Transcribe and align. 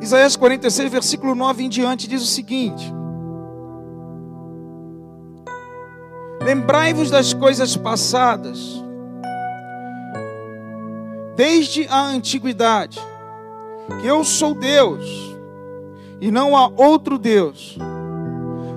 Isaías 0.00 0.34
46, 0.34 0.90
versículo 0.90 1.34
9 1.34 1.64
em 1.64 1.68
diante, 1.68 2.08
diz 2.08 2.22
o 2.22 2.26
seguinte: 2.26 2.92
Lembrai-vos 6.42 7.10
das 7.10 7.34
coisas 7.34 7.76
passadas, 7.76 8.82
desde 11.36 11.86
a 11.88 12.00
antiguidade, 12.00 12.98
que 14.00 14.06
eu 14.06 14.24
sou 14.24 14.54
Deus, 14.54 15.04
e 16.18 16.30
não 16.30 16.56
há 16.56 16.66
outro 16.68 17.18
Deus, 17.18 17.76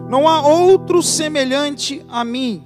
não 0.10 0.28
há 0.28 0.46
outro 0.46 1.02
semelhante 1.02 2.06
a 2.10 2.26
mim, 2.26 2.62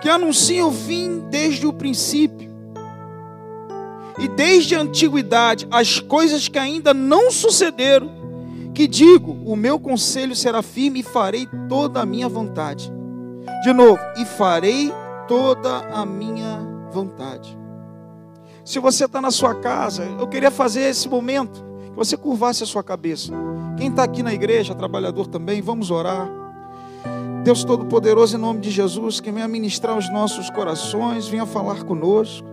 que 0.00 0.08
anuncia 0.08 0.64
o 0.64 0.70
fim 0.70 1.24
desde 1.28 1.66
o 1.66 1.72
princípio, 1.72 2.51
e 4.18 4.28
desde 4.28 4.74
a 4.74 4.80
antiguidade 4.80 5.66
as 5.70 6.00
coisas 6.00 6.48
que 6.48 6.58
ainda 6.58 6.92
não 6.92 7.30
sucederam 7.30 8.22
que 8.74 8.86
digo: 8.86 9.32
o 9.44 9.54
meu 9.54 9.78
conselho 9.78 10.34
será 10.34 10.62
firme 10.62 11.00
e 11.00 11.02
farei 11.02 11.46
toda 11.68 12.00
a 12.00 12.06
minha 12.06 12.28
vontade. 12.28 12.92
De 13.62 13.72
novo, 13.72 13.98
e 14.16 14.24
farei 14.24 14.92
toda 15.28 15.78
a 15.88 16.04
minha 16.04 16.60
vontade. 16.90 17.56
Se 18.64 18.78
você 18.78 19.04
está 19.04 19.20
na 19.20 19.30
sua 19.30 19.54
casa, 19.54 20.04
eu 20.18 20.26
queria 20.28 20.50
fazer 20.50 20.82
esse 20.82 21.08
momento 21.08 21.64
que 21.84 21.96
você 21.96 22.16
curvasse 22.16 22.62
a 22.62 22.66
sua 22.66 22.82
cabeça. 22.82 23.32
Quem 23.76 23.88
está 23.88 24.04
aqui 24.04 24.22
na 24.22 24.32
igreja, 24.32 24.74
trabalhador 24.74 25.26
também, 25.26 25.60
vamos 25.60 25.90
orar. 25.90 26.28
Deus 27.42 27.64
Todo-Poderoso, 27.64 28.36
em 28.36 28.40
nome 28.40 28.60
de 28.60 28.70
Jesus, 28.70 29.18
que 29.18 29.32
venha 29.32 29.48
ministrar 29.48 29.98
os 29.98 30.08
nossos 30.12 30.48
corações, 30.50 31.26
venha 31.26 31.44
falar 31.44 31.82
conosco. 31.82 32.46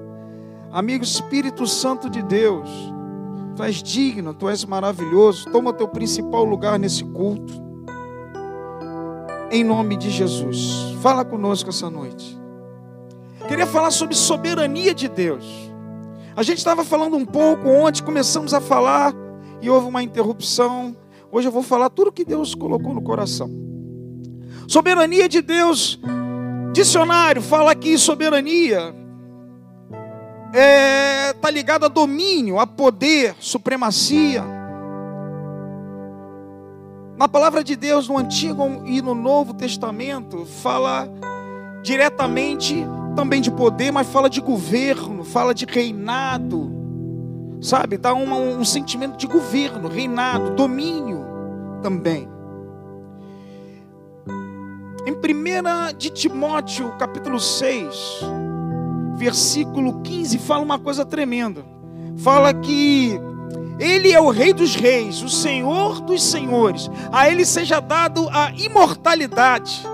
Amigo 0.71 1.03
Espírito 1.03 1.65
Santo 1.65 2.09
de 2.09 2.21
Deus, 2.21 2.69
Tu 3.59 3.63
és 3.63 3.83
digno, 3.83 4.33
tu 4.33 4.47
és 4.47 4.63
maravilhoso. 4.63 5.49
Toma 5.51 5.73
teu 5.73 5.85
principal 5.85 6.45
lugar 6.45 6.79
nesse 6.79 7.03
culto. 7.03 7.53
Em 9.51 9.65
nome 9.65 9.97
de 9.97 10.09
Jesus. 10.09 10.95
Fala 11.01 11.25
conosco 11.25 11.69
essa 11.69 11.89
noite. 11.89 12.39
Queria 13.49 13.67
falar 13.67 13.91
sobre 13.91 14.15
soberania 14.15 14.95
de 14.95 15.09
Deus. 15.09 15.45
A 16.37 16.41
gente 16.41 16.59
estava 16.59 16.85
falando 16.85 17.17
um 17.17 17.25
pouco 17.25 17.67
ontem, 17.67 18.01
começamos 18.01 18.53
a 18.53 18.61
falar 18.61 19.13
e 19.61 19.69
houve 19.69 19.87
uma 19.87 20.01
interrupção. 20.01 20.95
Hoje 21.29 21.49
eu 21.49 21.51
vou 21.51 21.61
falar 21.61 21.89
tudo 21.89 22.13
que 22.13 22.23
Deus 22.23 22.55
colocou 22.55 22.93
no 22.93 23.01
coração. 23.01 23.49
Soberania 24.69 25.27
de 25.27 25.41
Deus. 25.41 25.99
Dicionário 26.71 27.41
fala 27.41 27.71
aqui 27.71 27.97
soberania 27.97 28.95
está 30.51 30.59
é, 30.59 31.33
tá 31.33 31.49
ligado 31.49 31.85
a 31.85 31.87
domínio, 31.87 32.59
a 32.59 32.65
poder, 32.65 33.35
supremacia. 33.39 34.43
Na 37.17 37.27
palavra 37.27 37.63
de 37.63 37.75
Deus, 37.75 38.07
no 38.07 38.17
Antigo 38.17 38.63
e 38.85 39.01
no 39.01 39.13
Novo 39.13 39.53
Testamento, 39.53 40.45
fala 40.45 41.07
diretamente 41.83 42.85
também 43.15 43.41
de 43.41 43.51
poder, 43.51 43.91
mas 43.91 44.07
fala 44.07 44.29
de 44.29 44.41
governo, 44.41 45.23
fala 45.23 45.53
de 45.53 45.65
reinado, 45.65 46.71
sabe? 47.61 47.97
Dá 47.97 48.13
um 48.13 48.63
sentimento 48.63 49.17
de 49.17 49.27
governo, 49.27 49.87
reinado, 49.89 50.51
domínio 50.51 51.25
também. 51.81 52.27
Em 55.05 55.13
1 55.13 55.97
de 55.97 56.09
Timóteo, 56.09 56.93
capítulo 56.97 57.39
6, 57.39 58.21
versículo 59.19 60.01
15, 60.01 60.37
fala 60.37 60.63
uma 60.63 60.79
coisa 60.79 61.05
tremenda. 61.05 61.61
Fala 62.17 62.53
que 62.53 63.19
ele 63.77 64.13
é 64.13 64.19
o 64.19 64.29
Rei 64.29 64.53
dos 64.53 64.75
Reis, 64.75 65.21
o 65.21 65.27
Senhor 65.27 65.99
dos 65.99 66.23
Senhores. 66.23 66.89
A 67.11 67.29
Ele 67.29 67.45
seja 67.45 67.81
dado 67.81 68.29
a 68.29 68.51
imortalidade, 68.57 69.85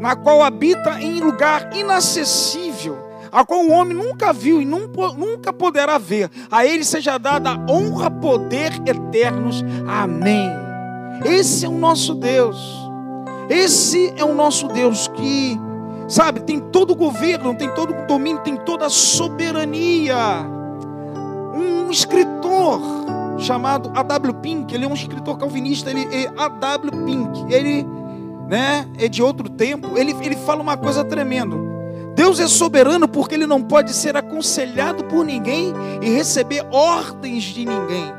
na 0.00 0.16
qual 0.16 0.42
habita 0.42 1.02
em 1.02 1.20
lugar 1.20 1.76
inacessível, 1.76 2.98
a 3.30 3.44
qual 3.44 3.60
o 3.60 3.70
homem 3.70 3.94
nunca 3.94 4.32
viu 4.32 4.62
e 4.62 4.64
nunca 4.64 5.52
poderá 5.52 5.98
ver. 5.98 6.30
A 6.50 6.64
Ele 6.64 6.82
seja 6.82 7.18
dada 7.18 7.62
honra, 7.70 8.10
poder 8.10 8.72
eternos. 8.86 9.62
Amém. 9.86 10.50
Esse 11.26 11.66
é 11.66 11.68
o 11.68 11.76
nosso 11.76 12.14
Deus. 12.14 12.58
Esse 13.50 14.14
é 14.16 14.24
o 14.24 14.34
nosso 14.34 14.66
Deus 14.68 15.08
que 15.08 15.60
Sabe, 16.10 16.40
tem 16.40 16.58
todo 16.58 16.90
o 16.90 16.96
governo, 16.96 17.54
tem 17.54 17.72
todo 17.72 17.94
o 17.94 18.06
domínio, 18.08 18.42
tem 18.42 18.56
toda 18.56 18.86
a 18.86 18.90
soberania. 18.90 20.44
Um 21.54 21.88
escritor 21.88 22.80
chamado 23.38 23.92
A.W. 23.94 24.34
Pink, 24.42 24.74
ele 24.74 24.84
é 24.84 24.88
um 24.88 24.94
escritor 24.94 25.38
calvinista, 25.38 25.88
ele 25.88 26.08
é 26.12 26.26
A.W. 26.36 27.04
Pink, 27.04 27.54
ele 27.54 27.86
né, 28.48 28.88
é 28.98 29.06
de 29.06 29.22
outro 29.22 29.48
tempo, 29.48 29.96
ele, 29.96 30.12
ele 30.20 30.34
fala 30.34 30.60
uma 30.60 30.76
coisa 30.76 31.04
tremenda. 31.04 31.54
Deus 32.16 32.40
é 32.40 32.48
soberano 32.48 33.06
porque 33.06 33.36
ele 33.36 33.46
não 33.46 33.62
pode 33.62 33.94
ser 33.94 34.16
aconselhado 34.16 35.04
por 35.04 35.24
ninguém 35.24 35.72
e 36.02 36.10
receber 36.10 36.66
ordens 36.72 37.44
de 37.44 37.64
ninguém. 37.64 38.12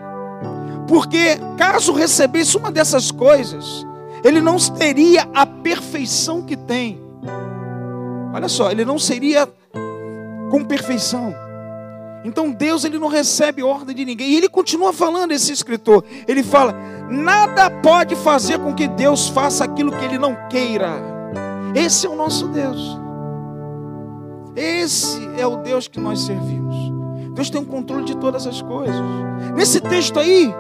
Porque 0.88 1.38
caso 1.58 1.92
recebesse 1.92 2.56
uma 2.56 2.72
dessas 2.72 3.12
coisas, 3.12 3.86
ele 4.24 4.40
não 4.40 4.56
teria 4.56 5.28
a 5.34 5.46
perfeição 5.46 6.42
que 6.42 6.56
tem. 6.56 7.01
Olha 8.34 8.48
só, 8.48 8.72
ele 8.72 8.86
não 8.86 8.98
seria 8.98 9.48
com 10.50 10.64
perfeição. 10.64 11.34
Então 12.24 12.52
Deus 12.52 12.84
ele 12.84 13.00
não 13.00 13.08
recebe 13.08 13.64
ordem 13.64 13.96
de 13.96 14.06
ninguém. 14.06 14.32
E 14.32 14.38
ele 14.38 14.50
continua 14.50 14.94
falando 14.94 15.32
esse 15.32 15.52
escritor. 15.52 16.04
Ele 16.28 16.44
fala: 16.44 16.76
"Nada 17.10 17.70
pode 17.70 18.16
fazer 18.16 18.60
com 18.60 18.74
que 18.74 18.88
Deus 18.88 19.28
faça 19.28 19.64
aquilo 19.64 19.92
que 19.92 20.06
ele 20.06 20.18
não 20.18 20.36
queira". 20.50 20.92
Esse 21.74 22.06
é 22.06 22.10
o 22.10 22.16
nosso 22.16 22.48
Deus. 22.50 23.00
Esse 24.56 25.20
é 25.38 25.48
o 25.48 25.58
Deus 25.58 25.88
que 25.88 26.00
nós 26.00 26.22
servimos. 26.22 26.76
Deus 27.34 27.50
tem 27.50 27.62
o 27.62 27.66
controle 27.66 28.04
de 28.04 28.16
todas 28.18 28.46
as 28.46 28.62
coisas. 28.62 28.96
Nesse 29.56 29.80
texto 29.80 30.20
aí 30.20 30.54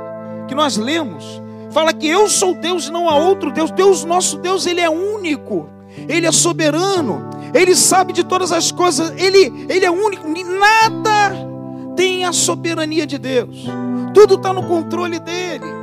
que 0.47 0.55
nós 0.55 0.77
lemos, 0.77 1.41
fala 1.69 1.93
que 1.93 2.07
eu 2.07 2.27
sou 2.29 2.55
Deus 2.55 2.87
e 2.87 2.91
não 2.91 3.09
há 3.09 3.15
outro 3.15 3.51
Deus. 3.51 3.69
Deus, 3.71 4.05
nosso 4.05 4.37
Deus, 4.37 4.65
ele 4.65 4.79
é 4.79 4.89
único. 4.89 5.69
Ele 6.07 6.25
é 6.25 6.31
soberano. 6.31 7.29
Ele 7.53 7.75
sabe 7.75 8.13
de 8.13 8.23
todas 8.23 8.51
as 8.51 8.71
coisas, 8.71 9.11
ele, 9.17 9.65
ele 9.69 9.85
é 9.85 9.91
único, 9.91 10.27
nada 10.27 11.51
tem 11.95 12.25
a 12.25 12.31
soberania 12.31 13.05
de 13.05 13.17
Deus, 13.17 13.65
tudo 14.13 14.35
está 14.35 14.53
no 14.53 14.63
controle 14.63 15.19
dele. 15.19 15.81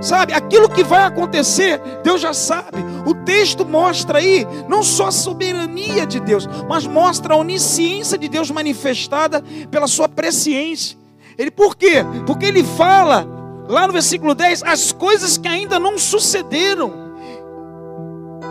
Sabe, 0.00 0.32
aquilo 0.32 0.68
que 0.68 0.84
vai 0.84 1.02
acontecer, 1.02 1.80
Deus 2.04 2.20
já 2.20 2.32
sabe. 2.32 2.78
O 3.04 3.14
texto 3.14 3.64
mostra 3.64 4.18
aí 4.18 4.46
não 4.68 4.82
só 4.82 5.06
a 5.06 5.12
soberania 5.12 6.06
de 6.06 6.20
Deus, 6.20 6.48
mas 6.68 6.86
mostra 6.86 7.34
a 7.34 7.36
onisciência 7.36 8.16
de 8.16 8.28
Deus 8.28 8.50
manifestada 8.50 9.42
pela 9.70 9.88
sua 9.88 10.08
presciência. 10.08 10.96
Ele 11.36 11.50
por 11.50 11.76
quê? 11.76 12.04
Porque 12.26 12.46
ele 12.46 12.62
fala 12.62 13.26
lá 13.68 13.86
no 13.86 13.92
versículo 13.92 14.34
10 14.34 14.62
as 14.62 14.92
coisas 14.92 15.36
que 15.36 15.48
ainda 15.48 15.78
não 15.78 15.98
sucederam 15.98 17.07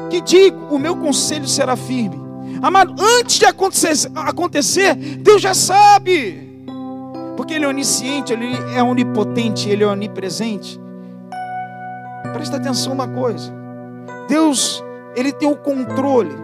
que 0.10 0.22
digo, 0.22 0.58
o 0.70 0.80
meu 0.80 0.96
conselho 0.96 1.48
será 1.48 1.76
firme. 1.76 2.28
Amado, 2.62 2.96
antes 3.20 3.38
de 3.38 3.46
acontecer, 3.46 4.10
acontecer, 4.16 4.96
Deus 4.96 5.42
já 5.42 5.54
sabe. 5.54 6.48
Porque 7.36 7.54
Ele 7.54 7.66
é 7.66 7.68
onisciente, 7.68 8.34
Ele 8.34 8.58
é 8.76 8.82
onipotente, 8.82 9.70
Ele 9.70 9.84
é 9.84 9.88
onipresente. 9.88 10.80
Presta 12.34 12.58
atenção 12.58 12.94
uma 12.94 13.08
coisa. 13.08 13.54
Deus, 14.28 14.84
Ele 15.16 15.32
tem 15.32 15.50
o 15.50 15.56
controle. 15.56 16.36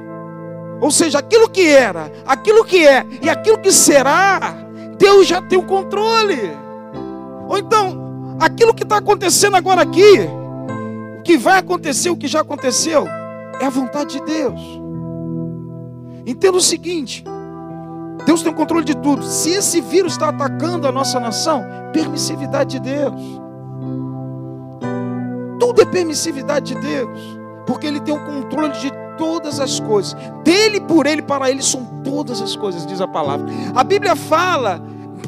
Ou 0.79 0.91
seja, 0.91 1.19
aquilo 1.19 1.49
que 1.49 1.67
era, 1.67 2.11
aquilo 2.25 2.63
que 2.63 2.85
é 2.85 3.05
e 3.21 3.29
aquilo 3.29 3.57
que 3.57 3.71
será, 3.71 4.55
Deus 4.97 5.27
já 5.27 5.41
tem 5.41 5.57
o 5.57 5.63
controle. 5.63 6.51
Ou 7.47 7.57
então, 7.57 8.37
aquilo 8.39 8.73
que 8.73 8.83
está 8.83 8.97
acontecendo 8.97 9.55
agora 9.55 9.81
aqui, 9.81 10.19
o 11.19 11.23
que 11.23 11.37
vai 11.37 11.57
acontecer, 11.57 12.09
o 12.09 12.17
que 12.17 12.27
já 12.27 12.41
aconteceu, 12.41 13.07
é 13.59 13.65
a 13.65 13.69
vontade 13.69 14.19
de 14.19 14.25
Deus. 14.25 14.61
Entenda 16.25 16.57
o 16.57 16.61
seguinte: 16.61 17.23
Deus 18.25 18.41
tem 18.41 18.51
o 18.51 18.55
controle 18.55 18.85
de 18.85 18.95
tudo. 18.95 19.23
Se 19.23 19.51
esse 19.51 19.81
vírus 19.81 20.13
está 20.13 20.29
atacando 20.29 20.87
a 20.87 20.91
nossa 20.91 21.19
nação, 21.19 21.63
permissividade 21.91 22.79
de 22.79 22.79
Deus. 22.79 23.21
Tudo 25.59 25.81
é 25.81 25.85
permissividade 25.85 26.73
de 26.73 26.81
Deus, 26.81 27.19
porque 27.65 27.87
Ele 27.87 27.99
tem 27.99 28.13
o 28.13 28.25
controle 28.25 28.73
de 28.73 28.91
todas 29.17 29.59
as 29.59 29.79
coisas. 29.79 30.15
Dele, 30.43 30.81
por 30.81 31.05
Ele, 31.05 31.21
para 31.21 31.49
Ele 31.49 31.61
são 31.61 31.85
todas 32.03 32.41
as 32.41 32.55
coisas, 32.55 32.85
diz 32.85 32.99
a 32.99 33.07
palavra. 33.07 33.47
A 33.73 33.83
Bíblia 33.83 34.15
fala 34.15 34.81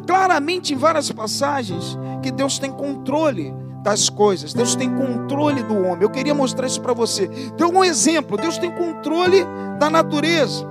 claramente 0.06 0.74
em 0.74 0.76
várias 0.76 1.10
passagens 1.10 1.98
que 2.22 2.30
Deus 2.30 2.58
tem 2.58 2.70
controle 2.70 3.54
das 3.86 4.08
coisas. 4.10 4.52
Deus 4.52 4.74
tem 4.74 4.92
controle 4.92 5.62
do 5.62 5.76
homem. 5.76 6.02
Eu 6.02 6.10
queria 6.10 6.34
mostrar 6.34 6.66
isso 6.66 6.80
para 6.80 6.92
você. 6.92 7.28
Deu 7.56 7.68
um 7.68 7.84
exemplo. 7.84 8.36
Deus 8.36 8.58
tem 8.58 8.68
controle 8.68 9.46
da 9.78 9.88
natureza. 9.88 10.66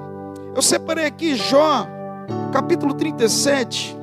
Eu 0.53 0.61
separei 0.61 1.05
aqui 1.05 1.33
Jó, 1.33 1.87
capítulo 2.51 2.93
37, 2.93 3.97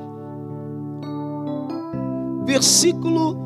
versículo 2.43 3.37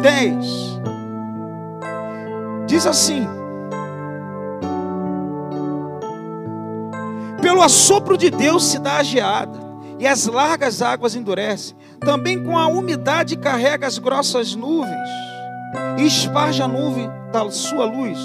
10. 0.00 0.80
Diz 2.68 2.86
assim: 2.86 3.26
Pelo 7.42 7.62
assopro 7.62 8.16
de 8.16 8.30
Deus 8.30 8.64
se 8.64 8.78
dá 8.78 8.98
a 8.98 9.02
geada, 9.02 9.58
e 10.00 10.06
as 10.06 10.26
largas 10.26 10.80
águas 10.80 11.14
endurecem. 11.14 11.76
Também 12.00 12.42
com 12.42 12.58
a 12.58 12.66
umidade 12.66 13.36
carrega 13.36 13.86
as 13.86 13.98
grossas 13.98 14.54
nuvens, 14.56 15.08
e 15.98 16.06
esparge 16.06 16.62
a 16.62 16.66
nuvem 16.66 17.08
da 17.30 17.48
sua 17.50 17.84
luz. 17.84 18.18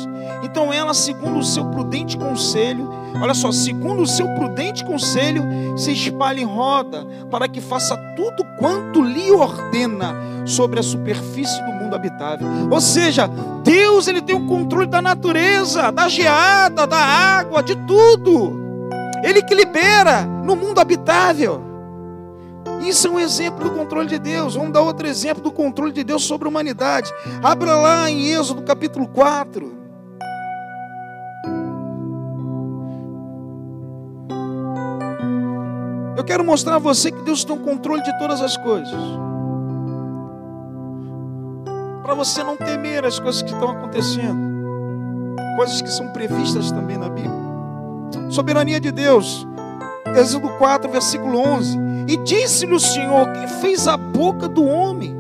Então 0.44 0.72
ela, 0.74 0.94
segundo 0.94 1.40
o 1.40 1.44
seu 1.44 1.66
prudente 1.66 2.18
conselho, 2.18 2.90
olha 3.22 3.34
só, 3.34 3.52
segundo 3.52 4.02
o 4.02 4.08
seu 4.08 4.28
prudente 4.30 4.84
conselho, 4.86 5.44
se 5.78 5.92
espalha 5.92 6.40
em 6.40 6.46
roda, 6.46 7.06
para 7.30 7.48
que 7.48 7.62
faça 7.62 7.96
tudo 8.16 8.44
quanto 8.58 9.04
lhe 9.04 9.32
ordena 9.32 10.16
sobre 10.46 10.80
a 10.80 10.84
superfície 10.84 11.62
do 11.64 11.72
mundo 11.74 11.96
habitável. 11.96 12.48
Ou 12.72 12.82
seja, 12.82 13.30
Deus 13.64 14.08
ele 14.08 14.22
tem 14.22 14.36
o 14.36 14.48
controle 14.48 14.88
da 14.88 15.02
natureza, 15.02 15.92
da 15.92 16.08
geada, 16.08 16.88
da 16.88 16.98
água, 16.98 17.62
de 17.62 17.76
tudo. 17.76 18.65
Ele 19.26 19.42
que 19.42 19.56
libera 19.56 20.22
no 20.22 20.56
mundo 20.56 20.80
habitável. 20.80 21.60
Isso 22.82 23.08
é 23.08 23.10
um 23.10 23.20
exemplo 23.20 23.68
do 23.68 23.72
controle 23.72 24.08
de 24.08 24.20
Deus. 24.20 24.54
Vamos 24.54 24.72
dar 24.72 24.82
outro 24.82 25.08
exemplo 25.08 25.42
do 25.42 25.52
controle 25.52 25.92
de 25.92 26.04
Deus 26.04 26.24
sobre 26.24 26.48
a 26.48 26.52
humanidade. 26.52 27.12
Abra 27.42 27.76
lá 27.76 28.08
em 28.08 28.28
Êxodo 28.28 28.62
capítulo 28.62 29.08
4. 29.08 29.74
Eu 36.16 36.24
quero 36.24 36.44
mostrar 36.44 36.76
a 36.76 36.80
você 36.80 37.12
que 37.12 37.24
Deus 37.24 37.44
tem 37.44 37.56
o 37.56 37.60
controle 37.60 38.04
de 38.04 38.16
todas 38.20 38.42
as 38.42 38.56
coisas. 38.56 38.94
Para 42.04 42.14
você 42.14 42.44
não 42.44 42.56
temer 42.56 43.04
as 43.04 43.18
coisas 43.18 43.42
que 43.42 43.52
estão 43.52 43.72
acontecendo, 43.72 44.38
coisas 45.56 45.82
que 45.82 45.90
são 45.90 46.10
previstas 46.10 46.72
também 46.72 46.98
na 46.98 47.10
Bíblia. 47.10 47.45
Soberania 48.30 48.80
de 48.80 48.92
Deus. 48.92 49.48
Êxodo 50.16 50.50
4, 50.58 50.90
versículo 50.92 51.40
11. 51.40 51.78
E 52.08 52.18
disse-lhe 52.18 52.74
o 52.74 52.80
Senhor: 52.80 53.32
Quem 53.34 53.48
fez 53.48 53.88
a 53.88 53.98
boca 53.98 54.48
do 54.48 54.64
homem? 54.66 55.16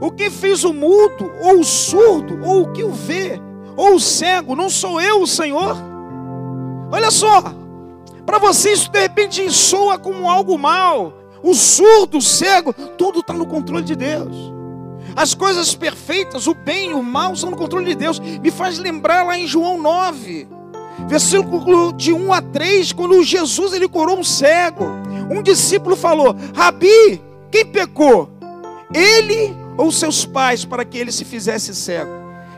O 0.00 0.10
que 0.10 0.30
fez 0.30 0.62
o 0.64 0.72
mudo, 0.72 1.32
ou 1.40 1.60
o 1.60 1.64
surdo, 1.64 2.38
ou 2.44 2.62
o 2.62 2.72
que 2.72 2.84
o 2.84 2.92
vê, 2.92 3.40
ou 3.76 3.94
o 3.94 4.00
cego? 4.00 4.54
Não 4.54 4.68
sou 4.68 5.00
eu 5.00 5.22
o 5.22 5.26
Senhor? 5.26 5.76
Olha 6.92 7.10
só, 7.10 7.42
para 8.24 8.38
você 8.38 8.72
isso 8.72 8.90
de 8.90 9.00
repente 9.00 9.50
soa 9.50 9.98
como 9.98 10.28
algo 10.28 10.58
mal. 10.58 11.12
O 11.42 11.54
surdo, 11.54 12.18
o 12.18 12.22
cego, 12.22 12.72
tudo 12.72 13.20
está 13.20 13.32
no 13.32 13.46
controle 13.46 13.84
de 13.84 13.96
Deus. 13.96 14.36
As 15.14 15.34
coisas 15.34 15.74
perfeitas, 15.74 16.46
o 16.46 16.54
bem 16.54 16.90
e 16.90 16.94
o 16.94 17.02
mal, 17.02 17.34
são 17.34 17.50
no 17.50 17.56
controle 17.56 17.86
de 17.86 17.94
Deus. 17.94 18.18
Me 18.18 18.50
faz 18.50 18.78
lembrar 18.78 19.24
lá 19.24 19.38
em 19.38 19.46
João 19.46 19.80
9 19.80 20.55
versículo 21.06 21.92
de 21.92 22.12
1 22.12 22.32
a 22.32 22.42
3, 22.42 22.92
quando 22.92 23.22
Jesus 23.22 23.72
ele 23.72 23.88
curou 23.88 24.18
um 24.18 24.24
cego, 24.24 24.84
um 25.30 25.42
discípulo 25.42 25.96
falou: 25.96 26.34
Rabi, 26.54 27.22
quem 27.50 27.64
pecou? 27.66 28.30
Ele 28.92 29.54
ou 29.76 29.90
seus 29.90 30.24
pais 30.24 30.64
para 30.64 30.84
que 30.84 30.98
ele 30.98 31.12
se 31.12 31.24
fizesse 31.24 31.74
cego? 31.74 32.10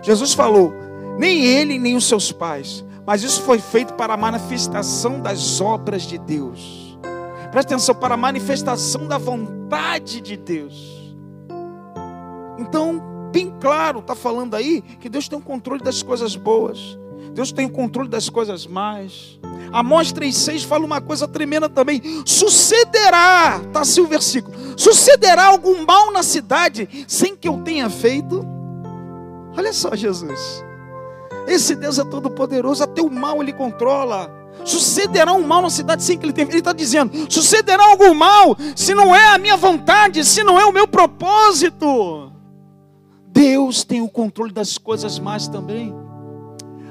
Jesus 0.03 0.35
falou: 0.35 0.73
Nem 1.19 1.45
ele 1.45 1.79
nem 1.79 1.97
os 1.97 2.06
seus 2.06 2.33
pais, 2.33 2.85
mas 3.06 3.23
isso 3.23 3.43
foi 3.43 3.59
feito 3.59 3.95
para 3.95 4.15
a 4.15 4.17
manifestação 4.17 5.21
das 5.21 5.61
obras 5.61 6.03
de 6.03 6.19
Deus. 6.19 6.99
Presta 7.51 7.75
atenção, 7.75 7.94
para 7.94 8.15
a 8.15 8.19
manifestação 8.19 9.06
da 9.09 9.17
vontade 9.17 10.21
de 10.21 10.37
Deus. 10.37 11.17
Então, 12.59 13.01
bem 13.33 13.55
claro, 13.59 14.01
está 14.01 14.15
falando 14.15 14.55
aí 14.55 14.83
que 14.83 15.09
Deus 15.09 15.29
tem 15.29 15.39
o 15.39 15.43
controle 15.43 15.83
das 15.83 16.03
coisas 16.03 16.37
boas. 16.37 16.99
Deus 17.33 17.53
tem 17.53 17.67
o 17.67 17.71
controle 17.71 18.09
das 18.09 18.29
coisas 18.29 18.67
mais. 18.67 19.39
Amós 19.73 20.13
3,6 20.13 20.65
fala 20.67 20.85
uma 20.85 21.01
coisa 21.01 21.29
tremenda 21.29 21.69
também. 21.69 22.03
Sucederá, 22.25 23.61
está 23.67 23.81
assim 23.81 24.01
o 24.01 24.07
versículo: 24.07 24.57
sucederá 24.77 25.47
algum 25.47 25.85
mal 25.85 26.13
na 26.13 26.23
cidade 26.23 27.07
sem 27.07 27.37
que 27.37 27.49
eu 27.49 27.59
tenha 27.59 27.89
feito? 27.91 28.45
Olha 29.57 29.73
só, 29.73 29.95
Jesus. 29.95 30.65
Esse 31.47 31.75
Deus 31.75 31.99
é 31.99 32.05
todo 32.05 32.31
poderoso, 32.31 32.85
até 32.85 33.01
o 33.01 33.11
mal 33.11 33.43
ele 33.43 33.53
controla. 33.53 34.31
Sucederá 34.65 35.33
um 35.33 35.47
mal 35.47 35.63
na 35.63 35.71
cidade 35.71 36.03
sem 36.03 36.19
que 36.19 36.27
ele 36.27 36.33
tenha. 36.33 36.49
Ele 36.49 36.59
está 36.59 36.73
dizendo: 36.73 37.13
sucederá 37.33 37.85
algum 37.85 38.15
mal 38.15 38.57
se 38.77 38.95
não 38.95 39.15
é 39.15 39.29
a 39.29 39.39
minha 39.39 39.57
vontade, 39.57 40.25
se 40.25 40.43
não 40.43 40.59
é 40.59 40.65
o 40.65 40.73
meu 40.73 40.87
propósito. 40.87 42.33
Deus 43.29 43.85
tem 43.85 44.01
o 44.01 44.09
controle 44.09 44.53
das 44.53 44.79
coisas 44.79 45.19
mais 45.19 45.49
também. 45.49 45.95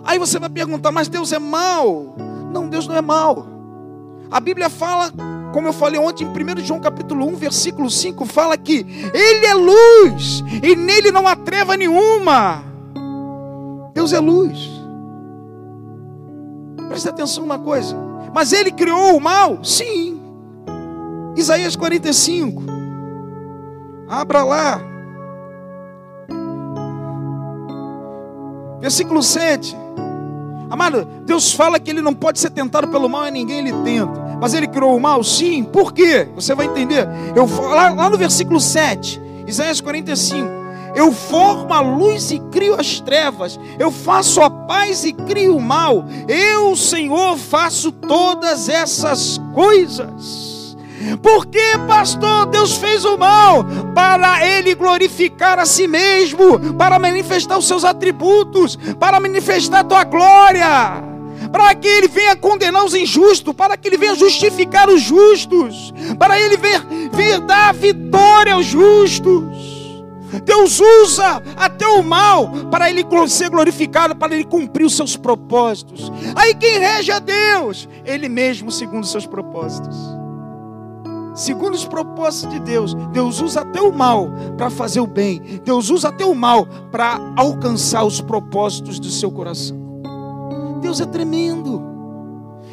Aí 0.08 0.18
você 0.18 0.40
vai 0.40 0.50
perguntar, 0.50 0.90
mas 0.90 1.10
Deus 1.10 1.34
é 1.34 1.38
mau? 1.38 2.16
Não, 2.54 2.70
Deus 2.70 2.88
não 2.88 2.96
é 2.96 3.02
mau. 3.02 3.46
A 4.32 4.40
Bíblia 4.40 4.70
fala, 4.70 5.12
como 5.52 5.68
eu 5.68 5.74
falei 5.74 6.00
ontem, 6.00 6.24
em 6.24 6.28
1 6.62 6.66
João 6.66 6.80
capítulo 6.80 7.28
1, 7.28 7.36
versículo 7.36 7.92
5, 7.92 8.26
fala 8.26 8.58
que 8.58 8.86
Ele 9.14 9.46
é 9.46 9.54
luz 9.54 10.46
e 10.64 10.78
nele 10.78 11.12
não 11.12 11.28
há 11.28 11.36
treva 11.36 11.76
nenhuma. 11.76 12.64
Deus 13.94 14.14
é 14.14 14.20
luz. 14.20 14.70
Preste 16.88 17.10
atenção 17.10 17.44
numa 17.44 17.60
coisa. 17.60 17.94
Mas 18.34 18.54
Ele 18.54 18.72
criou 18.72 19.18
o 19.18 19.20
mal? 19.20 19.62
Sim. 19.62 20.22
Isaías 21.36 21.76
45. 21.76 22.64
Abra 24.08 24.42
lá. 24.46 24.80
Versículo 28.80 29.22
7. 29.22 29.87
Amado, 30.70 31.08
Deus 31.26 31.54
fala 31.54 31.80
que 31.80 31.90
ele 31.90 32.02
não 32.02 32.14
pode 32.14 32.40
ser 32.40 32.50
tentado 32.50 32.88
pelo 32.88 33.10
mal 33.10 33.28
e 33.28 33.32
ninguém 33.32 33.62
lhe 33.62 33.74
tenta. 33.84 34.38
Mas 34.40 34.54
ele 34.54 34.68
criou 34.68 34.96
o 34.96 35.00
mal? 35.00 35.24
Sim. 35.24 35.64
Por 35.64 35.94
quê? 35.94 36.28
Você 36.36 36.54
vai 36.54 36.68
entender. 36.68 37.08
Eu, 37.36 37.48
lá, 37.70 37.90
lá 37.90 38.10
no 38.10 38.18
versículo 38.18 38.60
7, 38.60 39.22
Isaías 39.48 39.82
45. 39.82 40.48
Eu 40.96 41.12
formo 41.12 41.74
a 41.74 41.80
luz 41.80 42.32
e 42.32 42.40
crio 42.52 42.80
as 42.80 43.00
trevas. 43.00 43.60
Eu 43.78 43.92
faço 43.92 44.42
a 44.42 44.50
paz 44.50 45.06
e 45.06 45.14
crio 45.14 45.58
o 45.58 45.62
mal. 45.62 46.06
Eu, 46.28 46.76
Senhor, 46.76 47.38
faço 47.38 47.92
todas 47.92 48.68
essas 48.68 49.40
coisas. 49.54 50.57
Porque, 51.22 51.62
pastor, 51.88 52.48
Deus 52.48 52.74
fez 52.74 53.06
o 53.06 53.18
mal 53.18 53.64
para 53.94 54.46
ele 54.46 54.74
glorificar 54.74 55.60
a 55.60 55.66
si 55.66 55.88
mesmo, 55.88 56.74
para 56.76 57.00
manifestar 57.00 57.58
os 57.58 57.68
seus 57.68 57.84
atributos, 57.84 58.78
para 59.00 59.20
manifestar 59.20 59.80
a 59.80 59.84
tua 59.84 60.04
glória, 60.04 61.04
para 61.52 61.76
que 61.76 61.88
ele 61.88 62.08
venha 62.08 62.36
condenar 62.36 62.84
os 62.84 62.96
injustos, 62.96 63.54
para 63.54 63.78
que 63.78 63.88
ele 63.88 63.98
venha 63.98 64.16
justificar 64.16 64.90
os 64.90 65.02
justos, 65.02 65.94
para 66.18 66.40
ele 66.40 66.58
vir 66.58 67.40
dar 67.42 67.74
vitória 67.74 68.54
aos 68.54 68.66
justos. 68.66 69.78
Deus 70.44 70.80
usa 70.80 71.42
até 71.56 71.88
o 71.88 72.04
mal 72.04 72.50
para 72.70 72.90
ele 72.90 73.06
ser 73.28 73.50
glorificado, 73.50 74.16
para 74.16 74.36
ele 74.36 74.44
cumprir 74.44 74.86
os 74.86 74.96
seus 74.96 75.16
propósitos. 75.16 76.12
Aí 76.36 76.54
quem 76.54 76.80
rege 76.80 77.12
é 77.12 77.20
Deus, 77.20 77.88
ele 78.04 78.28
mesmo 78.28 78.70
segundo 78.70 79.04
os 79.04 79.12
seus 79.12 79.26
propósitos 79.26 80.17
segundo 81.38 81.76
os 81.76 81.86
propósitos 81.86 82.54
de 82.54 82.60
Deus. 82.60 82.94
Deus 83.14 83.40
usa 83.40 83.62
até 83.62 83.80
o 83.80 83.94
mal 83.94 84.28
para 84.58 84.70
fazer 84.70 85.00
o 85.00 85.08
bem. 85.08 85.40
Deus 85.64 85.90
usa 85.90 86.10
até 86.10 86.26
o 86.26 86.36
mal 86.36 86.66
para 86.92 87.18
alcançar 87.38 88.04
os 88.04 88.20
propósitos 88.20 89.00
do 89.00 89.10
seu 89.10 89.32
coração. 89.32 89.78
Deus 90.82 91.00
é 91.00 91.06
tremendo. 91.06 91.82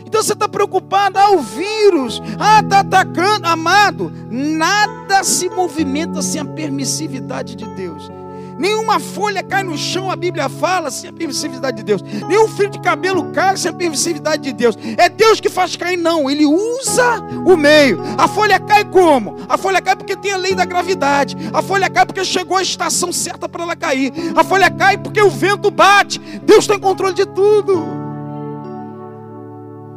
Então 0.07 0.23
você 0.23 0.33
está 0.33 0.49
preocupado, 0.49 1.19
ah, 1.19 1.31
o 1.33 1.41
vírus, 1.41 2.23
ah, 2.39 2.61
está 2.61 2.81
atacando, 2.81 3.47
amado. 3.47 4.13
Nada 4.31 5.23
se 5.25 5.49
movimenta 5.49 6.23
sem 6.23 6.41
a 6.41 6.45
permissividade 6.45 7.55
de 7.55 7.67
Deus. 7.75 8.11
Nenhuma 8.59 9.01
folha 9.01 9.43
cai 9.43 9.63
no 9.63 9.77
chão, 9.77 10.11
a 10.11 10.17
Bíblia 10.17 10.49
fala, 10.49 10.91
sem 10.91 11.11
a 11.11 11.13
permissividade 11.13 11.79
de 11.79 11.83
Deus. 11.83 12.03
Nenhum 12.03 12.49
fio 12.49 12.71
de 12.71 12.81
cabelo 12.81 13.33
cai 13.33 13.57
sem 13.57 13.71
a 13.71 13.75
permissividade 13.75 14.43
de 14.43 14.53
Deus. 14.53 14.77
É 14.97 15.09
Deus 15.09 15.41
que 15.41 15.49
faz 15.49 15.77
cair, 15.77 15.97
não. 15.97 16.31
Ele 16.31 16.47
usa 16.47 17.21
o 17.47 17.57
meio. 17.57 18.01
A 18.17 18.29
folha 18.29 18.59
cai 18.61 18.85
como? 18.85 19.37
A 19.49 19.59
folha 19.59 19.81
cai 19.83 19.97
porque 19.97 20.17
tem 20.17 20.33
a 20.33 20.37
lei 20.37 20.55
da 20.55 20.65
gravidade. 20.65 21.37
A 21.53 21.63
folha 21.63 21.91
cai 21.91 22.07
porque 22.07 22.25
chegou 22.25 22.57
a 22.57 22.63
estação 22.63 23.13
certa 23.13 23.49
para 23.49 23.65
ela 23.65 23.77
cair. 23.77 24.13
A 24.37 24.45
folha 24.45 24.71
cai 24.71 24.97
porque 24.97 25.21
o 25.21 25.31
vento 25.31 25.71
bate. 25.71 26.19
Deus 26.19 26.67
tem 26.67 26.79
controle 26.79 27.15
de 27.15 27.27
tudo. 27.27 27.85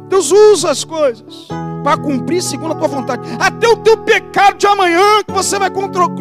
Deus 0.08 0.30
usa 0.30 0.70
as 0.70 0.84
coisas 0.84 1.48
para 1.82 1.96
cumprir 1.96 2.42
segundo 2.42 2.72
a 2.72 2.74
tua 2.74 2.88
vontade. 2.88 3.22
Até 3.38 3.68
o 3.68 3.76
teu 3.76 3.96
pecado 3.96 4.58
de 4.58 4.66
amanhã 4.66 5.22
que 5.26 5.32
você 5.32 5.58
vai 5.58 5.70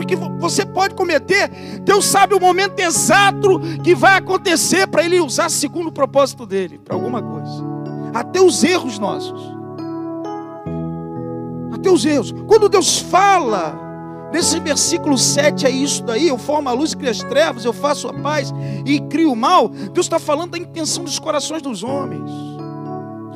que 0.05 0.15
você 0.15 0.65
pode 0.65 0.95
cometer, 0.95 1.49
Deus 1.81 2.05
sabe 2.05 2.33
o 2.35 2.39
momento 2.39 2.79
exato 2.79 3.59
que 3.83 3.95
vai 3.95 4.17
acontecer 4.17 4.87
para 4.87 5.03
ele 5.03 5.19
usar 5.19 5.49
segundo 5.49 5.87
o 5.87 5.91
propósito 5.91 6.45
dele, 6.45 6.79
para 6.83 6.95
alguma 6.95 7.21
coisa. 7.21 7.63
Até 8.13 8.41
os 8.41 8.63
erros 8.63 8.97
nossos. 8.99 9.41
Até 11.71 11.89
os 11.89 12.05
erros. 12.05 12.33
Quando 12.47 12.69
Deus 12.69 12.99
fala, 12.99 13.87
Nesse 14.31 14.59
versículo 14.59 15.17
7 15.17 15.65
é 15.65 15.69
isso 15.69 16.03
daí, 16.03 16.27
eu 16.27 16.37
formo 16.37 16.67
a 16.67 16.73
luz 16.73 16.91
e 16.91 16.97
crio 16.97 17.09
as 17.09 17.19
trevas, 17.19 17.63
eu 17.63 17.71
faço 17.71 18.09
a 18.09 18.13
paz 18.13 18.53
e 18.85 18.99
crio 18.99 19.31
o 19.31 19.35
mal. 19.35 19.69
Deus 19.69 20.05
está 20.05 20.19
falando 20.19 20.51
da 20.51 20.57
intenção 20.57 21.03
dos 21.03 21.17
corações 21.17 21.61
dos 21.61 21.83
homens. 21.83 22.29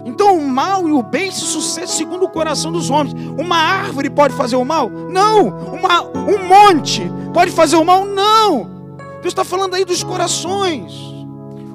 Então 0.06 0.38
o 0.38 0.48
mal 0.48 0.88
e 0.88 0.92
o 0.92 1.04
bem 1.04 1.32
se 1.32 1.42
sucedem 1.42 1.90
segundo 1.90 2.26
o 2.26 2.30
coração 2.30 2.72
dos 2.72 2.90
homens. 2.90 3.14
Uma 3.38 3.58
árvore 3.58 4.10
pode 4.10 4.34
fazer 4.36 4.56
o 4.56 4.66
mal? 4.66 4.90
Não. 4.90 5.48
Uma, 5.48 6.02
um 6.02 6.48
monte 6.48 7.04
pode 7.34 7.52
fazer 7.52 7.76
o 7.76 7.86
mal? 7.86 8.06
Não. 8.06 8.70
Deus 9.22 9.32
está 9.32 9.44
falando 9.44 9.76
aí 9.76 9.86
dos 9.86 10.04
corações. 10.04 10.94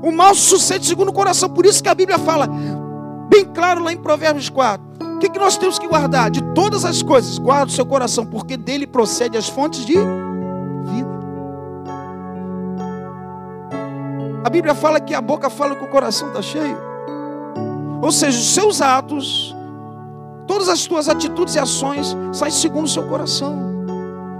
O 0.02 0.10
mal 0.10 0.34
se 0.34 0.42
sucede 0.42 0.86
segundo 0.86 1.08
o 1.08 1.12
coração. 1.12 1.48
Por 1.48 1.64
isso 1.64 1.82
que 1.82 1.88
a 1.88 1.94
Bíblia 1.94 2.18
fala, 2.18 2.48
bem 3.28 3.44
claro 3.44 3.82
lá 3.82 3.92
em 3.92 3.96
Provérbios 3.96 4.48
4. 4.48 4.84
O 5.16 5.18
que, 5.18 5.30
que 5.30 5.38
nós 5.38 5.56
temos 5.56 5.78
que 5.78 5.86
guardar? 5.88 6.30
De 6.30 6.42
todas 6.54 6.84
as 6.84 7.02
coisas, 7.02 7.38
guarda 7.38 7.66
o 7.66 7.74
seu 7.74 7.86
coração, 7.86 8.26
porque 8.26 8.56
dele 8.56 8.86
procede 8.86 9.38
as 9.38 9.48
fontes 9.48 9.86
de 9.86 9.94
vida. 9.94 11.16
A 14.44 14.50
Bíblia 14.50 14.74
fala 14.74 15.00
que 15.00 15.14
a 15.14 15.20
boca 15.20 15.48
fala 15.48 15.74
que 15.74 15.84
o 15.84 15.88
coração 15.88 16.28
está 16.28 16.42
cheio. 16.42 16.95
Ou 18.02 18.12
seja, 18.12 18.38
os 18.38 18.54
seus 18.54 18.80
atos, 18.80 19.54
todas 20.46 20.68
as 20.68 20.86
tuas 20.86 21.08
atitudes 21.08 21.54
e 21.54 21.58
ações 21.58 22.16
saem 22.32 22.52
segundo 22.52 22.84
o 22.84 22.88
seu 22.88 23.04
coração. 23.04 23.58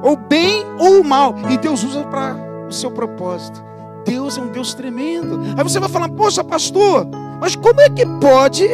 Ou 0.03 0.17
bem 0.17 0.65
ou 0.79 1.03
mal. 1.03 1.35
E 1.51 1.57
Deus 1.57 1.83
usa 1.83 2.05
para 2.05 2.37
o 2.69 2.73
seu 2.73 2.91
propósito. 2.91 3.65
Deus 4.05 4.39
é 4.39 4.41
um 4.41 4.49
Deus 4.49 4.73
tremendo. 4.73 5.41
Aí 5.57 5.65
você 5.65 5.81
vai 5.81 5.89
falar, 5.89 6.09
poxa, 6.11 6.45
pastor, 6.45 7.07
mas 7.41 7.57
como 7.57 7.81
é 7.81 7.91
que 7.91 8.07
pode 8.07 8.69